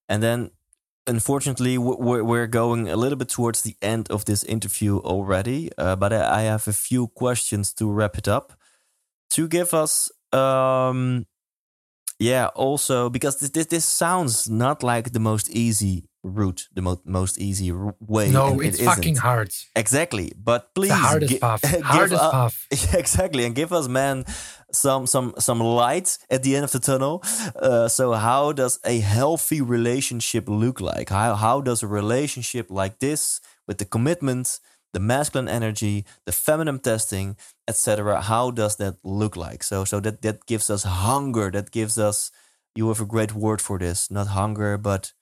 [0.08, 0.50] And then,
[1.06, 5.70] unfortunately, we're, going a little bit towards the end of this interview already.
[5.76, 8.52] Uh, but I, I have a few questions to wrap it up.
[9.30, 11.26] To give us, um,
[12.18, 17.00] yeah, also because this, this this sounds not like the most easy route, the mo-
[17.04, 18.30] most easy r- way.
[18.30, 19.52] No, it it's fucking hard.
[19.74, 21.82] Exactly, but please, the hardest gi- path.
[21.82, 22.66] Hardest path.
[22.94, 24.24] exactly, and give us, man,
[24.72, 27.22] some some some light at the end of the tunnel.
[27.56, 31.08] Uh, so, how does a healthy relationship look like?
[31.10, 34.60] How how does a relationship like this, with the commitment,
[34.92, 38.22] the masculine energy, the feminine testing, etc.
[38.22, 39.62] How does that look like?
[39.64, 41.50] So, so that that gives us hunger.
[41.50, 42.30] That gives us.
[42.74, 45.12] You have a great word for this, not hunger, but.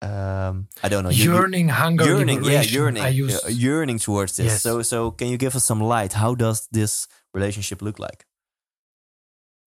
[0.00, 1.10] Um, I don't know.
[1.10, 4.46] you- you- yearning, hunger, yearning, yeah, yearning, I use uh, yearning towards this.
[4.46, 4.62] Yes.
[4.62, 6.12] So, so can you give us some light?
[6.12, 8.24] How does this relationship look like?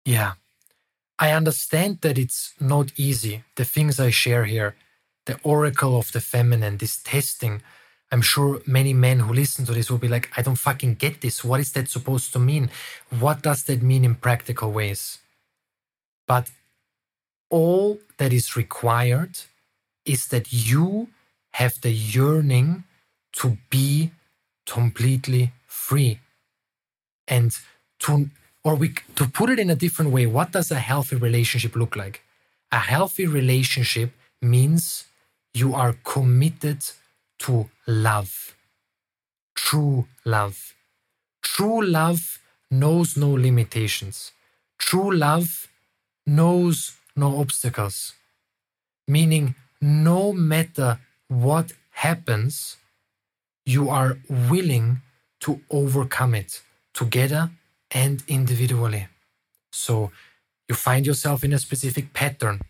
[0.04, 0.32] Yeah.
[1.18, 3.44] I understand that it's not easy.
[3.54, 4.74] The things I share here,
[5.26, 7.62] the oracle of the feminine, this testing.
[8.12, 11.20] I'm sure many men who listen to this will be like, I don't fucking get
[11.20, 11.42] this.
[11.44, 12.70] What is that supposed to mean?
[13.10, 15.18] What does that mean in practical ways?
[16.28, 16.50] But
[17.50, 19.38] all that is required
[20.06, 21.08] is that you
[21.52, 22.84] have the yearning
[23.32, 24.12] to be
[24.66, 26.20] completely free.
[27.28, 27.56] And
[28.00, 28.30] to
[28.64, 31.96] or we to put it in a different way, what does a healthy relationship look
[31.96, 32.22] like?
[32.72, 34.10] A healthy relationship
[34.42, 35.04] means
[35.54, 36.84] you are committed
[37.40, 38.54] to love.
[39.54, 40.74] True love.
[41.42, 42.38] True love
[42.70, 44.32] knows no limitations.
[44.78, 45.68] True love
[46.26, 48.14] knows no obstacles.
[49.08, 50.98] Meaning, no matter
[51.28, 52.76] what happens,
[53.64, 55.02] you are willing
[55.40, 56.62] to overcome it
[56.94, 57.50] together
[57.90, 59.08] and individually.
[59.72, 60.10] So
[60.68, 62.60] you find yourself in a specific pattern.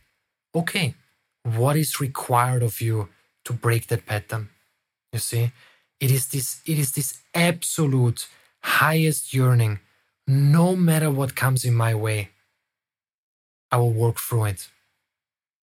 [0.55, 0.95] Okay,
[1.43, 3.09] what is required of you
[3.45, 4.49] to break that pattern?
[5.13, 5.53] You see,
[6.01, 8.27] it is this, it is this absolute
[8.61, 9.79] highest yearning.
[10.27, 12.31] No matter what comes in my way,
[13.71, 14.69] I will work through it.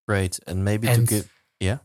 [0.08, 0.38] Right.
[0.47, 1.78] And maybe And- to give, yeah,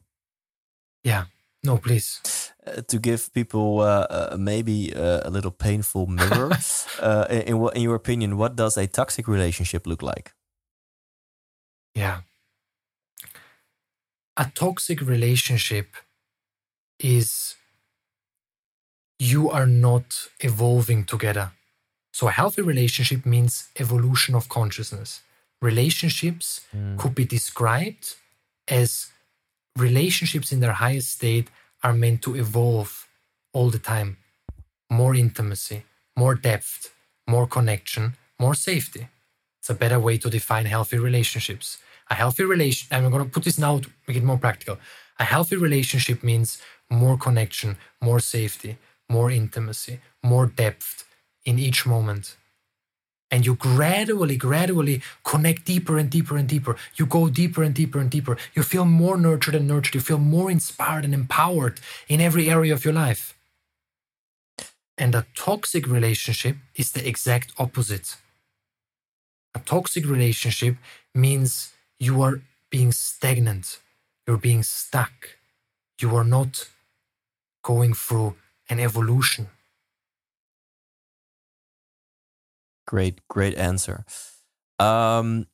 [1.05, 1.25] Yeah.
[1.65, 2.21] No, please.
[2.67, 6.51] uh, to give people uh, uh, maybe uh, a little painful mirror.
[7.01, 10.33] uh, in, in, what- in your opinion, what does a toxic relationship look like?
[11.95, 12.21] Yeah.
[14.37, 15.97] A toxic relationship
[17.01, 17.57] is
[19.19, 21.51] you are not evolving together.
[22.13, 25.23] So, a healthy relationship means evolution of consciousness.
[25.61, 26.97] Relationships mm.
[26.99, 28.15] could be described
[28.69, 29.11] as
[29.77, 31.49] relationships in their highest state
[31.83, 33.09] are meant to evolve
[33.53, 34.19] all the time.
[34.91, 35.85] More intimacy,
[36.17, 36.93] more depth,
[37.27, 39.09] more connection, more safety.
[39.59, 41.79] It's a better way to define healthy relationships.
[42.11, 44.79] A healthy relation, and I'm going to put this now to make it more practical.
[45.19, 48.79] A healthy relationship means more connection, more safety,
[49.09, 51.05] more intimacy, more depth
[51.45, 52.37] in each moment.
[53.31, 56.77] And you gradually, gradually connect deeper and deeper and deeper.
[56.97, 58.39] You go deeper and deeper and deeper.
[58.55, 59.95] You feel more nurtured and nurtured.
[59.95, 63.35] You feel more inspired and empowered in every area of your life.
[64.97, 68.17] And a toxic relationship is the exact opposite.
[69.55, 70.77] A toxic relationship
[71.15, 73.79] means you are being stagnant,
[74.27, 75.37] you're being stuck,
[76.01, 76.69] you are not
[77.63, 78.35] going through
[78.69, 79.49] an evolution.
[82.89, 84.05] Great, great answer.
[84.79, 85.47] Um,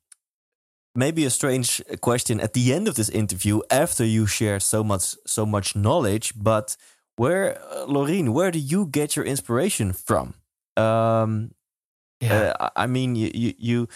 [0.95, 5.17] maybe a strange question at the end of this interview, after you shared so much,
[5.27, 6.33] so much knowledge.
[6.37, 6.77] But
[7.17, 10.35] where, uh, Lorin, where do you get your inspiration from?
[10.77, 11.51] Um,
[12.21, 12.55] Yeah.
[12.61, 13.89] uh, I I mean, you, you, you,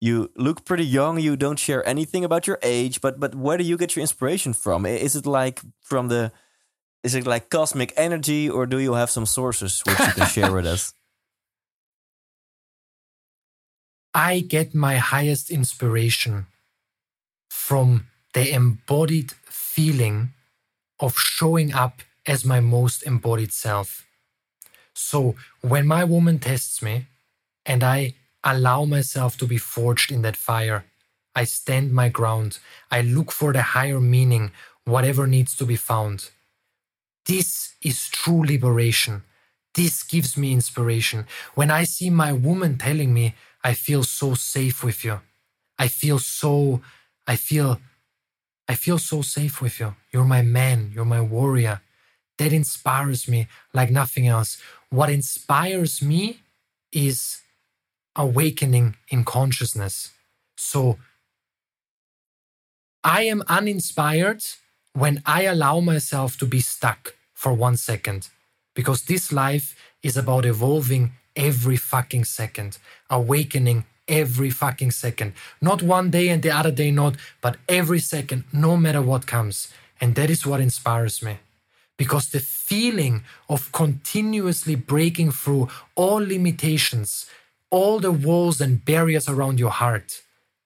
[0.00, 1.20] you look pretty young.
[1.20, 4.54] You don't share anything about your age, but but where do you get your inspiration
[4.54, 4.86] from?
[4.86, 6.32] Is it like from the,
[7.04, 10.52] is it like cosmic energy, or do you have some sources which you can share
[10.52, 10.94] with us?
[14.14, 16.46] I get my highest inspiration
[17.48, 20.30] from the embodied feeling
[20.98, 24.06] of showing up as my most embodied self.
[24.94, 27.06] So when my woman tests me
[27.64, 30.84] and I allow myself to be forged in that fire,
[31.34, 32.58] I stand my ground.
[32.90, 34.50] I look for the higher meaning,
[34.84, 36.30] whatever needs to be found.
[37.26, 39.22] This is true liberation.
[39.74, 41.26] This gives me inspiration.
[41.54, 45.20] When I see my woman telling me, I feel so safe with you.
[45.78, 46.80] I feel so,
[47.26, 47.80] I feel,
[48.68, 49.94] I feel so safe with you.
[50.12, 50.92] You're my man.
[50.94, 51.82] You're my warrior.
[52.38, 54.58] That inspires me like nothing else.
[54.88, 56.40] What inspires me
[56.92, 57.40] is
[58.16, 60.10] awakening in consciousness.
[60.56, 60.98] So
[63.04, 64.44] I am uninspired
[64.92, 68.28] when I allow myself to be stuck for one second
[68.74, 72.78] because this life is about evolving every fucking second,
[73.08, 75.32] awakening every fucking second.
[75.60, 79.72] Not one day and the other day not, but every second, no matter what comes.
[80.00, 81.38] And that is what inspires me.
[81.96, 87.26] Because the feeling of continuously breaking through all limitations,
[87.70, 90.22] all the walls and barriers around your heart,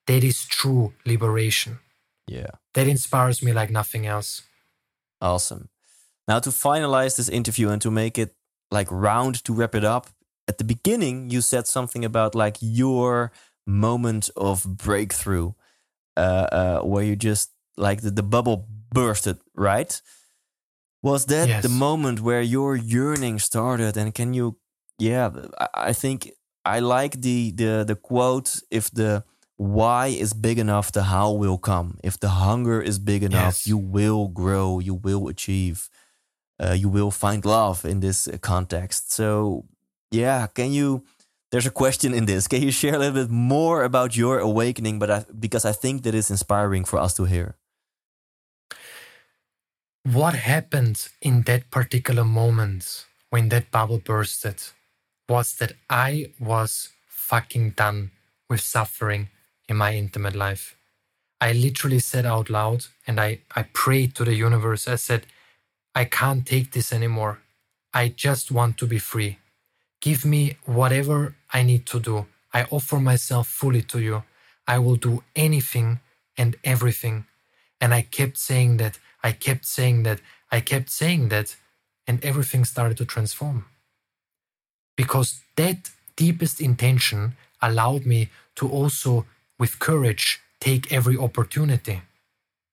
[0.07, 1.79] that is true liberation.
[2.27, 2.51] Yeah.
[2.73, 4.43] That inspires me like nothing else.
[5.21, 5.69] Awesome.
[6.27, 8.33] Now to finalize this interview and to make it
[8.71, 10.07] like round to wrap it up,
[10.47, 13.31] at the beginning you said something about like your
[13.67, 15.53] moment of breakthrough,
[16.17, 20.01] uh, uh, where you just like the, the bubble bursted, right?
[21.01, 21.63] Was that Yes.
[21.63, 23.97] the moment where your yearning started?
[23.97, 24.57] And can you,
[24.97, 26.31] yeah, I, I think
[26.65, 29.23] I like the the the quote: "If the
[29.57, 31.97] why is big enough, the how will come.
[32.03, 33.67] If the hunger is big enough, Yes.
[33.67, 35.89] you will grow, you will achieve,
[36.59, 39.11] uh, you will find love in this context.
[39.13, 39.65] So,
[40.15, 41.03] yeah, can you
[41.51, 42.47] there's a question in this.
[42.47, 44.99] Can you share a little bit more about your awakening?
[44.99, 47.55] But I, because I think that is inspiring for us to hear.
[50.03, 54.61] What happened in that particular moment when that bubble bursted
[55.29, 58.11] was that I was fucking done
[58.49, 59.29] with suffering
[59.69, 60.75] in my intimate life.
[61.41, 64.87] I literally said out loud and I, I prayed to the universe.
[64.87, 65.25] I said,
[65.95, 67.39] I can't take this anymore.
[67.93, 69.39] I just want to be free.
[70.05, 72.27] Give me whatever I need to do.
[72.53, 74.21] I offer myself fully to you.
[74.67, 75.99] I will do anything
[76.37, 77.25] and everything.
[77.81, 78.99] And I kept saying that.
[79.23, 80.19] I kept saying that.
[80.51, 81.55] I kept saying that.
[82.05, 83.65] And everything started to transform.
[84.95, 89.25] Because that deepest intention allowed me to also,
[89.57, 92.03] with courage, take every opportunity.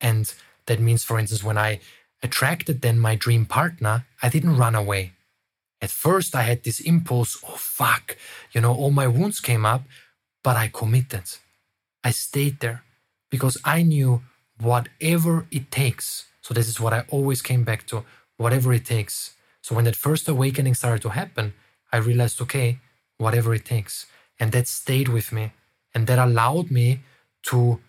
[0.03, 0.25] And
[0.67, 1.81] that means, for instance, when I
[2.23, 5.13] attracted then my dream partner, I didn't run away.
[5.83, 8.17] At first, I had this impulse, oh fuck,
[8.53, 9.83] you know, all my wounds came up,
[10.45, 11.25] but I committed.
[12.05, 12.85] I stayed there
[13.31, 14.23] because I knew
[14.61, 16.27] whatever it takes.
[16.41, 18.05] So, this is what I always came back to
[18.37, 19.35] whatever it takes.
[19.61, 21.53] So, when that first awakening started to happen,
[21.93, 22.79] I realized, okay,
[23.19, 24.07] whatever it takes.
[24.39, 25.53] And that stayed with me.
[25.95, 27.01] And that allowed me
[27.51, 27.81] to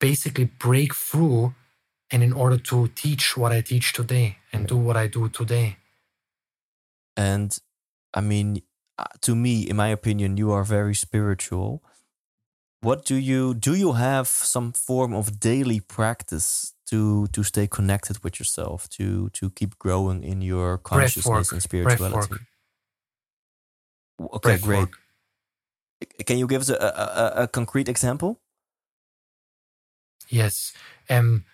[0.00, 1.54] basically break through
[2.10, 5.76] and in order to teach what I teach today and do what I do today.
[7.16, 7.56] And
[8.14, 8.62] I mean,
[8.98, 11.82] uh, to me, in my opinion, you are very spiritual.
[12.80, 13.74] What do you do?
[13.74, 19.50] You have some form of daily practice to to stay connected with yourself, to to
[19.50, 22.36] keep growing in your consciousness and spirituality.
[24.20, 24.88] Okay, great.
[26.26, 28.40] Can you give us a, a, a concrete example?
[30.28, 30.72] Yes.
[31.08, 31.44] Um,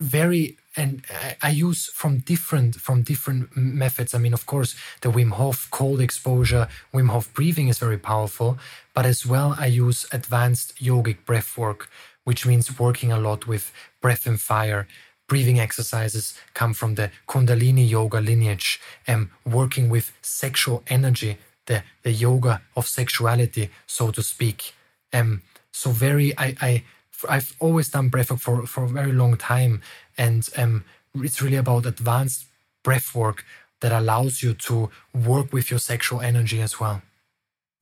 [0.00, 1.04] very and
[1.40, 4.12] I, use from different from different methods.
[4.12, 8.58] I mean, of course, the Wim Hof cold exposure, Wim Hof breathing is very powerful,
[8.92, 11.88] but as well I use advanced yogic breath work,
[12.24, 14.88] which means working a lot with breath and fire.
[15.28, 22.12] Breathing exercises come from the Kundalini yoga lineage, and working with sexual energy, the, the
[22.12, 24.74] yoga of sexuality, so to speak.
[25.12, 25.42] Um,
[25.72, 26.84] so very, I, I
[27.28, 29.82] I've always done breathwork for for a very long time,
[30.18, 30.84] and um,
[31.14, 32.46] it's really about advanced
[32.82, 33.44] breath work
[33.80, 37.02] that allows you to work with your sexual energy as well.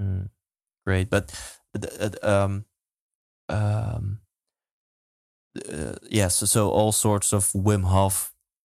[0.00, 0.30] Mm,
[0.86, 1.32] great, but
[1.74, 2.64] uh, um,
[3.48, 4.18] um,
[5.56, 8.32] uh, yes, yeah, so, so all sorts of Wim Hof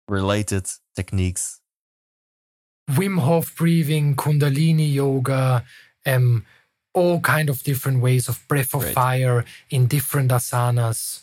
[0.08, 1.60] related techniques.
[2.90, 5.64] Wim Hof breathing, Kundalini yoga,
[6.06, 6.46] um,
[6.94, 11.20] all kind of different ways of breath of fire in different asanas.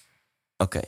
[0.62, 0.84] Okay.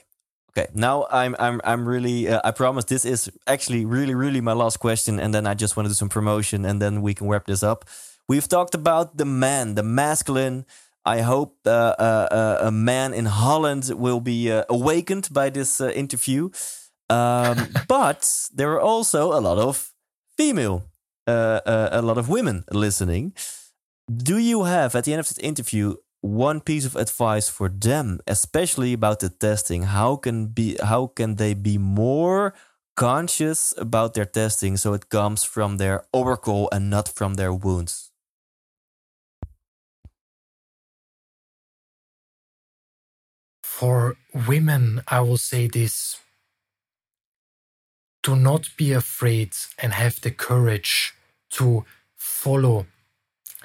[0.52, 0.68] Okay.
[0.74, 4.78] Now I'm I'm I'm really uh, I promise this is actually really really my last
[4.78, 7.46] question and then I just want to do some promotion and then we can wrap
[7.46, 7.86] this up.
[8.28, 10.66] We've talked about the man, the masculine.
[11.06, 15.80] I hope uh, uh, uh a man in Holland will be uh, awakened by this
[15.80, 16.50] uh, interview.
[17.10, 19.94] Um, but there are also a lot of
[20.38, 20.84] female,
[21.28, 23.34] a lot of women listening.
[24.16, 28.20] Do you have, at the end of this interview, one piece of advice for them,
[28.26, 29.84] especially about the testing?
[29.84, 32.54] How can be how can they be more
[32.96, 38.12] conscious about their testing so it comes from their oracle and not from their wounds?
[43.62, 44.16] For
[44.48, 46.20] women, I will say this
[48.24, 51.14] do not be afraid and have the courage
[51.52, 51.86] to
[52.16, 52.86] follow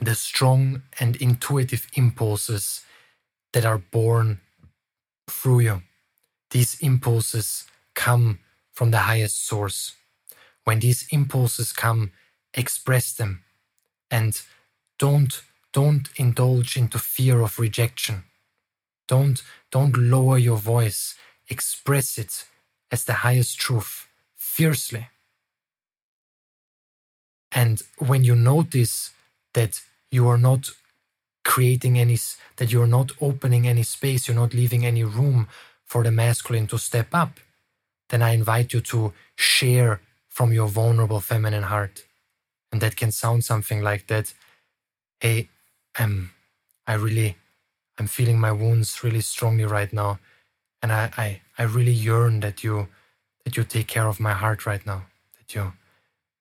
[0.05, 2.85] the strong and intuitive impulses
[3.53, 4.41] that are born
[5.29, 5.83] through you.
[6.51, 8.41] These impulses come
[8.73, 9.93] from the highest source.
[10.65, 12.13] When these impulses come,
[12.55, 13.45] express them
[14.11, 14.41] and
[14.99, 15.43] don't
[15.73, 18.25] don't indulge into fear of rejection.
[19.09, 21.15] Don't don't lower your voice.
[21.49, 22.45] Express it
[22.91, 24.07] as the highest truth
[24.37, 25.09] fiercely.
[27.51, 29.11] And when you notice
[29.55, 29.81] that
[30.13, 30.71] you are not
[31.45, 32.19] creating any,
[32.57, 35.49] that you're not opening any space, you're not leaving any room
[35.85, 37.41] for the masculine to step up,
[38.09, 42.05] then I invite you to share from your vulnerable feminine heart.
[42.71, 44.33] And that can sound something like that.
[45.21, 45.49] Hey,
[45.99, 46.31] um,
[46.87, 47.37] I really,
[47.99, 50.19] I'm feeling my wounds really strongly right now.
[50.83, 52.89] And I, I, I really yearn that you,
[53.45, 55.07] that you take care of my heart right now.
[55.39, 55.73] That you,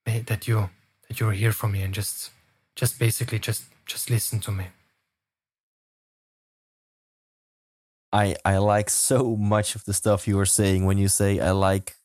[0.06, 0.70] that you,
[1.08, 2.32] that you're here for me and just
[2.82, 4.68] just basically just just listen to me
[8.12, 11.52] i i like so much of the stuff you were saying when you say i
[11.52, 11.96] like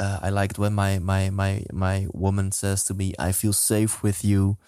[0.00, 4.02] uh, i liked when my my my my woman says to me i feel safe
[4.02, 4.58] with you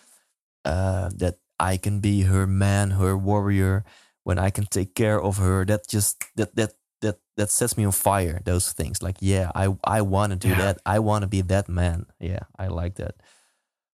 [0.67, 3.85] uh, that I can be her man, her warrior,
[4.25, 5.65] when I can take care of her.
[5.65, 6.73] That just that that
[7.03, 8.43] that that sets me on fire.
[8.45, 10.57] Those things, like yeah, I I want to do Yeah.
[10.57, 10.79] that.
[10.87, 12.07] I want to be that man.
[12.21, 13.17] Yeah, I like that.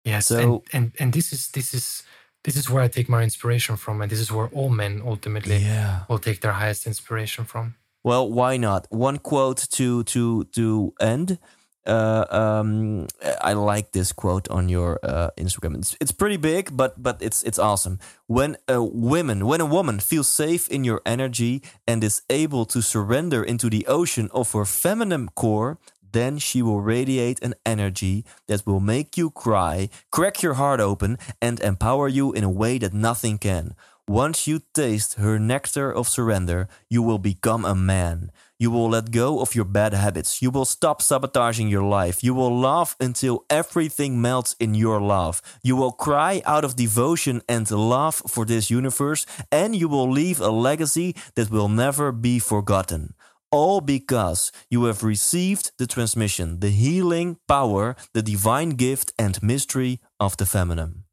[0.04, 2.02] Yes, So- and, and and this is this is
[2.44, 5.58] this is where I take my inspiration from, and this is where all men ultimately
[5.58, 6.00] Yeah.
[6.08, 7.74] will take their highest inspiration from.
[8.04, 8.86] Well, why not?
[8.90, 11.38] One quote to to to end.
[11.84, 13.06] Uh, um,
[13.42, 15.74] I like this quote on your uh, Instagram.
[15.78, 17.98] It's, it's pretty big, but but it's it's awesome.
[18.28, 22.80] When a woman, when a woman feels safe in your energy and is able to
[22.82, 25.78] surrender into the ocean of her feminine core,
[26.12, 31.18] then she will radiate an energy that will make you cry, crack your heart open,
[31.40, 33.74] and empower you in a way that nothing can.
[34.08, 38.32] Once you taste her nectar of surrender, you will become a man.
[38.58, 40.42] You will let go of your bad habits.
[40.42, 42.22] You will stop sabotaging your life.
[42.22, 45.40] You will laugh until everything melts in your love.
[45.62, 50.40] You will cry out of devotion and love for this universe, and you will leave
[50.40, 53.14] a legacy that will never be forgotten.
[53.52, 60.00] All because you have received the transmission, the healing power, the divine gift and mystery
[60.18, 61.04] of the feminine.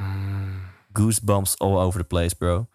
[0.00, 0.62] Mm.
[0.94, 2.68] Goosebumps all over the place, bro.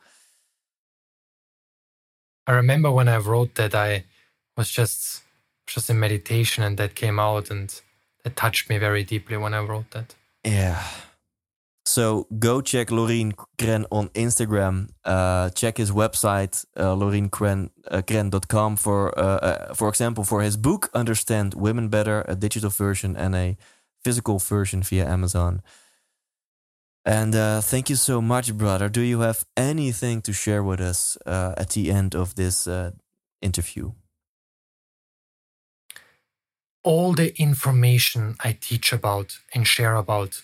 [2.45, 4.05] I remember when I wrote that I
[4.55, 5.23] was just
[5.67, 7.81] just in meditation and that came out and
[8.23, 10.15] that touched me very deeply when I wrote that.
[10.45, 10.81] Yeah.
[11.87, 14.89] So go check Lorin Krenn on Instagram.
[15.05, 21.53] Uh, check his website, uh, lorinkrenn.com for, uh, uh, for example, for his book, Understand
[21.53, 23.55] Women Better, a digital version and a
[24.03, 25.61] physical version via Amazon.
[27.05, 28.89] And uh, thank you so much, brother.
[28.89, 32.91] Do you have anything to share with us uh, at the end of this uh,
[33.41, 33.93] interview?
[36.83, 40.41] All the information I teach about and share about,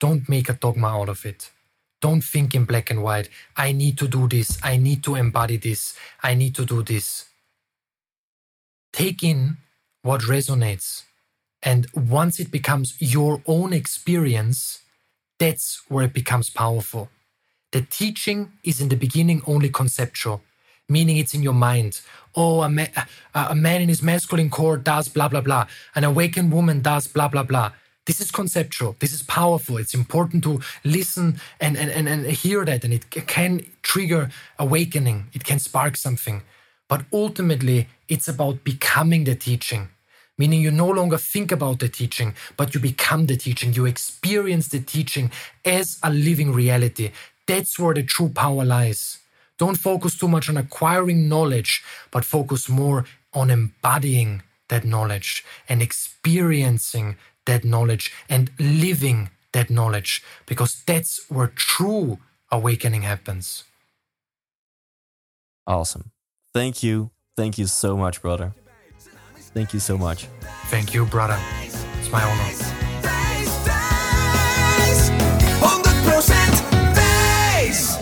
[0.00, 1.50] don't make a dogma out of it.
[2.00, 3.28] Don't think in black and white.
[3.56, 4.58] I need to do this.
[4.62, 5.96] I need to embody this.
[6.22, 7.26] I need to do this.
[8.92, 9.56] Take in
[10.02, 11.04] what resonates.
[11.62, 14.82] And once it becomes your own experience,
[15.38, 17.08] that's where it becomes powerful.
[17.72, 20.42] The teaching is in the beginning only conceptual,
[20.88, 22.02] meaning it's in your mind.
[22.36, 22.86] Oh, a, ma-
[23.34, 25.66] a, man in his masculine core does blah, blah, blah.
[25.94, 27.72] An awakened woman does blah, blah, blah.
[28.06, 28.96] This is conceptual.
[28.98, 29.78] This is powerful.
[29.78, 35.26] It's important to listen and, and, and, and hear that, and it can trigger awakening.
[35.32, 36.42] It can spark something.
[36.88, 39.88] But ultimately, it's about becoming the teaching
[40.38, 43.72] meaning you no longer think about the teaching, but you become the teaching.
[43.72, 45.30] You experience the teaching
[45.64, 47.12] as a living reality.
[47.46, 49.18] That's where the true power lies.
[49.58, 55.80] Don't focus too much on acquiring knowledge, but focus more on embodying that knowledge and
[55.82, 62.18] experiencing that knowledge and living that knowledge, because that's where true
[62.50, 63.64] awakening happens.
[65.66, 66.10] Awesome.
[66.52, 67.10] Thank you.
[67.36, 68.52] Thank you so much, brother.
[69.54, 70.28] Thank you so much.
[70.68, 71.38] Thank you, brother.
[71.62, 72.44] It's my honor.
[73.02, 75.10] Wijs, wijs,
[75.60, 77.98] 100% wijs.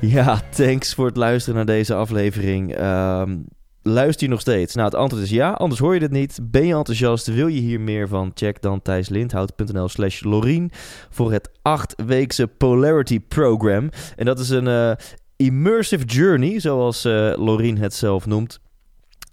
[0.00, 2.74] Ja, thanks voor het luisteren naar deze aflevering.
[2.74, 3.38] Ehm,
[3.86, 4.74] luister je nog steeds?
[4.74, 6.38] Nou, het antwoord is ja, anders hoor je dit niet.
[6.42, 7.26] Ben je enthousiast?
[7.26, 8.30] Wil je hier meer van?
[8.34, 10.70] Check dan thijslindhout.nl slash Lorien
[11.10, 13.88] voor het achtweekse Polarity Program.
[14.16, 14.92] En dat is een eh,
[15.36, 18.60] immersive journey, zoals eh Lorien het zelf noemt.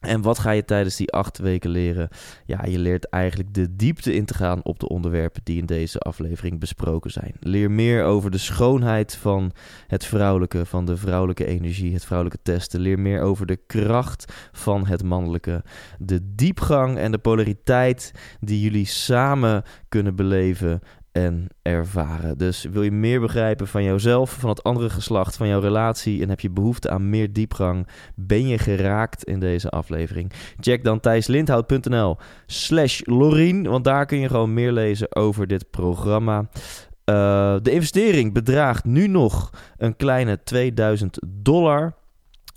[0.04, 2.10] En wat ga je tijdens die acht weken leren?
[2.46, 6.00] Ja, je leert eigenlijk de diepte in te gaan op de onderwerpen die in deze
[6.00, 7.36] aflevering besproken zijn.
[7.40, 9.52] Leer meer over de schoonheid van
[9.88, 12.80] het vrouwelijke, van de vrouwelijke energie, het vrouwelijke testen.
[12.80, 15.64] Leer meer over de kracht van het mannelijke,
[16.00, 20.82] de diepgang en de polariteit die jullie samen kunnen beleven
[21.14, 22.38] en ervaren.
[22.38, 26.30] Dus wil je meer begrijpen van jouzelf, van het andere geslacht, van jouw relatie en
[26.30, 30.32] heb je behoefte aan meer diepgang, ben je geraakt in deze aflevering?
[30.60, 36.40] Check dan thijslindhout.nl slash Lorien, want daar kun je gewoon meer lezen over dit programma.
[36.40, 41.94] Uh, de investering bedraagt nu nog een kleine 2000 dollar.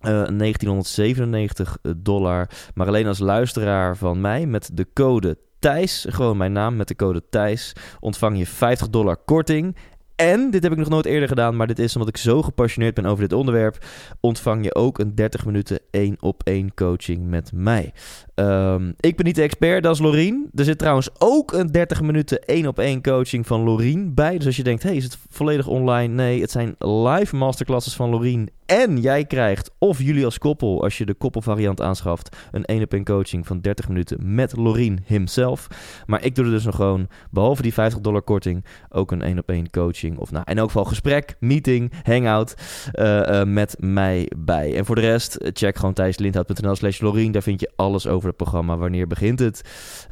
[0.00, 2.50] Uh, 1997 dollar.
[2.74, 6.96] Maar alleen als luisteraar van mij met de code Thijs, gewoon mijn naam met de
[6.96, 9.76] code Thijs, ontvang je 50 dollar korting.
[10.16, 12.94] En, dit heb ik nog nooit eerder gedaan, maar dit is omdat ik zo gepassioneerd
[12.94, 13.84] ben over dit onderwerp,
[14.20, 17.92] ontvang je ook een 30 minuten 1 op 1 coaching met mij.
[18.36, 20.50] Ehm, ik ben niet de expert, dat is Lorien.
[20.54, 24.36] Er zit trouwens ook een 30 minuten één op één coaching van Lorien bij.
[24.36, 26.14] Dus als je denkt, hey, is het volledig online?
[26.14, 28.50] Nee, het zijn live masterclasses van Lorien.
[28.66, 32.92] En jij krijgt, of jullie als koppel, als je de koppelvariant aanschaft, een één op
[32.92, 35.66] één coaching van 30 minuten met Lorien himself.
[36.06, 39.38] Maar ik doe er dus nog gewoon, behalve die 50 dollar korting, ook een één
[39.38, 40.18] op één coaching.
[40.18, 42.54] Of nou, in elk geval gesprek, meeting, hangout
[42.94, 44.76] uh, met mij bij.
[44.76, 47.32] En voor de rest, check gewoon thijslindhout.nl slash Lorien.
[47.32, 48.76] Daar vind je alles over het programma.
[48.76, 49.60] Wanneer begint het?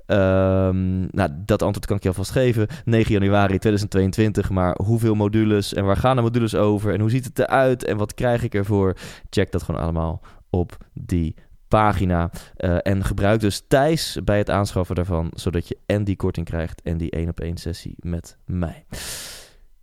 [0.06, 2.66] Um, nou, dat antwoord kan ik je alvast geven.
[2.84, 4.50] 9 januari 2022.
[4.50, 6.92] Maar hoeveel modules en waar gaan de modules over?
[6.92, 7.84] En hoe ziet het eruit?
[7.84, 8.96] En wat krijg ik ervoor?
[9.30, 10.20] Check dat gewoon allemaal
[10.50, 11.34] op die
[11.68, 12.30] pagina.
[12.58, 16.82] Uh, en gebruik dus Thijs bij het aanschaffen daarvan, zodat je en die korting krijgt
[16.82, 18.84] en die 1 op 1 sessie met mij.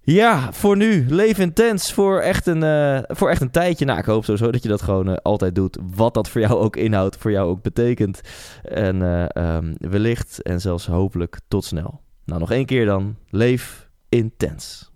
[0.03, 1.05] Ja, voor nu.
[1.09, 3.85] Leef intens voor echt een, uh, voor echt een tijdje.
[3.85, 5.77] Nou, ik hoop sowieso dat je dat gewoon uh, altijd doet.
[5.95, 8.21] Wat dat voor jou ook inhoudt, voor jou ook betekent.
[8.63, 9.25] En uh,
[9.55, 12.01] um, wellicht en zelfs hopelijk tot snel.
[12.25, 13.15] Nou, nog één keer dan.
[13.29, 14.90] Leef intens.